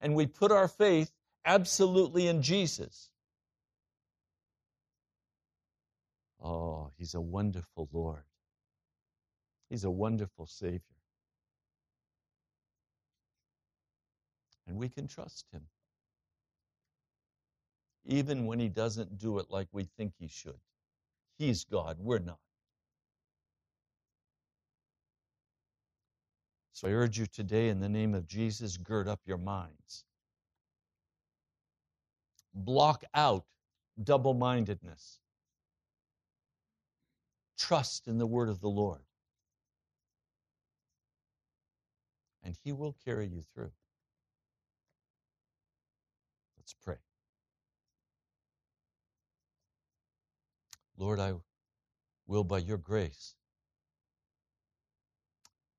and 0.00 0.14
we 0.14 0.26
put 0.26 0.52
our 0.52 0.68
faith 0.68 1.10
absolutely 1.44 2.26
in 2.26 2.42
Jesus. 2.42 3.10
Oh, 6.42 6.90
He's 6.96 7.14
a 7.14 7.20
wonderful 7.20 7.88
Lord. 7.92 8.22
He's 9.70 9.84
a 9.84 9.90
wonderful 9.90 10.46
Savior. 10.46 10.80
And 14.66 14.76
we 14.76 14.88
can 14.88 15.06
trust 15.06 15.46
Him. 15.52 15.62
Even 18.04 18.46
when 18.46 18.58
He 18.58 18.68
doesn't 18.68 19.18
do 19.18 19.38
it 19.38 19.46
like 19.50 19.68
we 19.72 19.84
think 19.84 20.12
He 20.18 20.28
should. 20.28 20.60
He's 21.38 21.64
God, 21.64 21.98
we're 22.00 22.18
not. 22.18 22.38
So 26.78 26.86
I 26.86 26.92
urge 26.92 27.18
you 27.18 27.26
today, 27.26 27.70
in 27.70 27.80
the 27.80 27.88
name 27.88 28.14
of 28.14 28.28
Jesus, 28.28 28.76
gird 28.76 29.08
up 29.08 29.18
your 29.26 29.36
minds. 29.36 30.04
Block 32.54 33.02
out 33.14 33.44
double 34.00 34.32
mindedness. 34.32 35.18
Trust 37.58 38.06
in 38.06 38.16
the 38.18 38.28
word 38.28 38.48
of 38.48 38.60
the 38.60 38.68
Lord. 38.68 39.00
And 42.44 42.56
He 42.62 42.70
will 42.70 42.94
carry 43.04 43.26
you 43.26 43.42
through. 43.52 43.72
Let's 46.56 46.76
pray. 46.84 46.98
Lord, 50.96 51.18
I 51.18 51.32
will, 52.28 52.44
by 52.44 52.58
your 52.58 52.78
grace, 52.78 53.34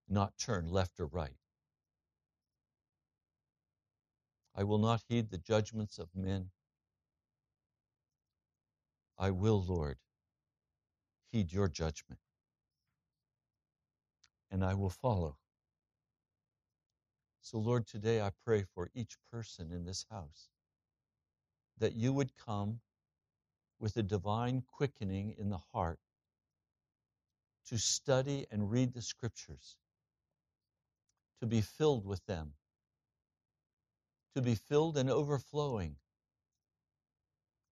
not 0.09 0.37
turn 0.37 0.67
left 0.67 0.99
or 0.99 1.05
right. 1.07 1.37
I 4.55 4.63
will 4.63 4.77
not 4.77 5.03
heed 5.07 5.29
the 5.29 5.37
judgments 5.37 5.99
of 5.99 6.09
men. 6.15 6.49
I 9.17 9.31
will, 9.31 9.63
Lord, 9.63 9.97
heed 11.31 11.53
your 11.53 11.67
judgment. 11.67 12.19
And 14.51 14.63
I 14.63 14.73
will 14.73 14.89
follow. 14.89 15.37
So, 17.41 17.57
Lord, 17.57 17.87
today 17.87 18.21
I 18.21 18.31
pray 18.43 18.63
for 18.73 18.89
each 18.93 19.17
person 19.31 19.71
in 19.71 19.85
this 19.85 20.05
house 20.09 20.49
that 21.77 21.93
you 21.93 22.11
would 22.13 22.35
come 22.35 22.79
with 23.79 23.95
a 23.97 24.03
divine 24.03 24.63
quickening 24.67 25.35
in 25.37 25.49
the 25.49 25.59
heart 25.73 25.99
to 27.67 27.77
study 27.77 28.45
and 28.51 28.69
read 28.69 28.93
the 28.93 29.01
scriptures 29.01 29.77
to 31.39 31.47
be 31.47 31.61
filled 31.61 32.05
with 32.05 32.25
them, 32.25 32.53
to 34.35 34.41
be 34.41 34.55
filled 34.55 34.97
and 34.97 35.09
overflowing, 35.09 35.95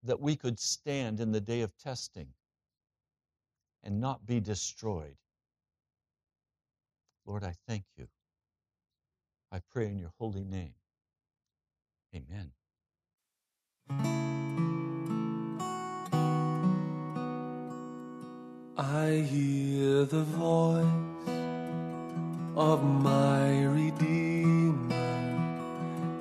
that 0.03 0.19
we 0.19 0.35
could 0.35 0.59
stand 0.59 1.19
in 1.19 1.31
the 1.31 1.41
day 1.41 1.61
of 1.61 1.77
testing 1.77 2.27
and 3.83 3.99
not 3.99 4.25
be 4.25 4.39
destroyed. 4.39 5.17
Lord, 7.25 7.43
I 7.43 7.53
thank 7.67 7.83
you. 7.97 8.07
I 9.51 9.59
pray 9.71 9.87
in 9.87 9.97
your 9.97 10.11
holy 10.17 10.43
name. 10.43 10.73
Amen. 12.15 12.51
I 18.77 19.25
hear 19.29 20.05
the 20.05 20.23
voice 20.23 20.85
of 22.57 22.83
my 22.83 23.65
Redeemer. 23.65 24.95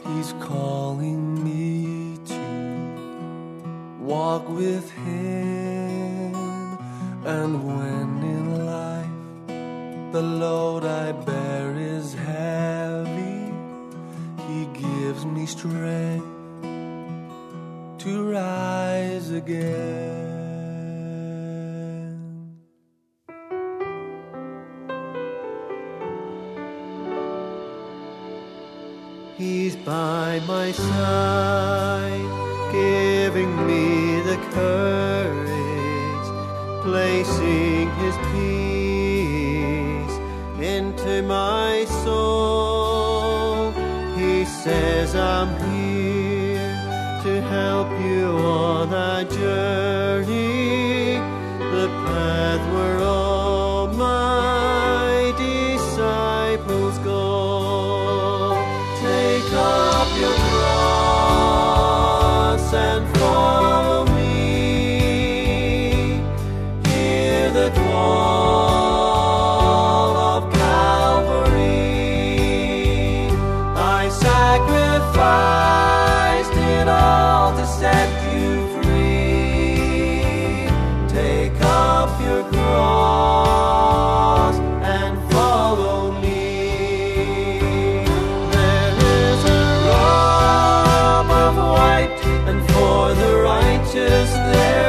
He's 0.05 0.35
calling 0.35 1.43
me 1.43 2.19
to 2.27 3.97
walk 3.99 4.47
with 4.47 4.91
Him. 4.91 6.35
And 7.25 7.67
when 7.67 8.23
in 8.23 8.67
life 8.67 10.13
the 10.13 10.21
load 10.21 10.85
I 10.85 11.13
bear 11.13 11.75
is 11.75 12.13
heavy, 12.13 13.51
He 14.47 14.67
gives 14.79 15.25
me 15.25 15.47
strength 15.47 16.27
to 18.01 18.31
rise 18.31 19.31
again. 19.31 20.16
By 30.73 30.73
my 30.89 31.26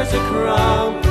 as 0.07 0.13
a 0.13 0.19
crown. 0.29 1.06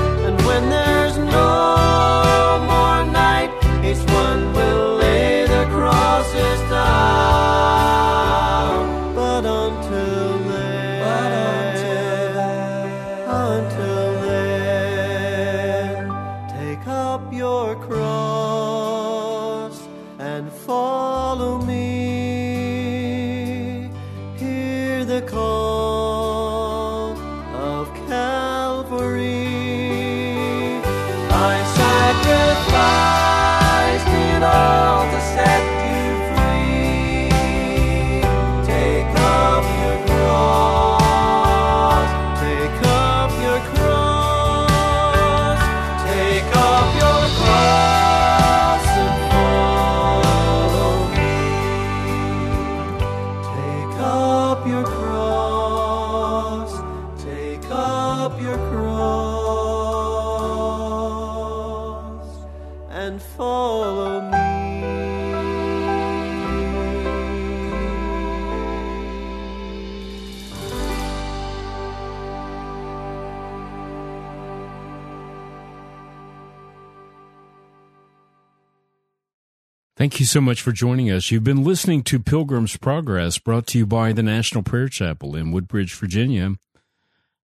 So 80.37 80.41
much 80.43 80.61
for 80.61 80.71
joining 80.71 81.11
us. 81.11 81.31
You've 81.31 81.45
been 81.45 81.65
listening 81.65 82.03
to 82.03 82.19
Pilgrim's 82.19 82.77
Progress, 82.77 83.39
brought 83.39 83.67
to 83.69 83.79
you 83.79 83.87
by 83.87 84.13
the 84.13 84.23
National 84.23 84.63
Prayer 84.63 84.87
Chapel 84.87 85.35
in 85.35 85.51
Woodbridge, 85.51 85.95
Virginia. 85.95 86.57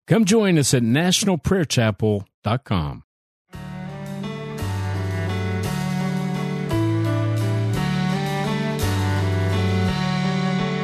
Come 0.07 0.27
join 0.27 0.59
us 0.59 0.75
at 0.75 0.83
nationalprayerchapel.com. 0.83 3.05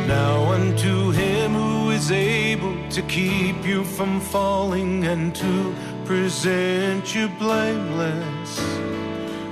Now 0.07 0.53
unto 0.53 1.11
him 1.11 1.53
who 1.53 1.91
is 1.91 2.11
able 2.11 2.89
to 2.89 3.03
keep 3.03 3.67
you 3.67 3.85
from 3.85 4.19
falling 4.19 5.05
and 5.05 5.35
to 5.35 5.75
present 6.07 7.15
you 7.15 7.29
blameless 7.39 8.78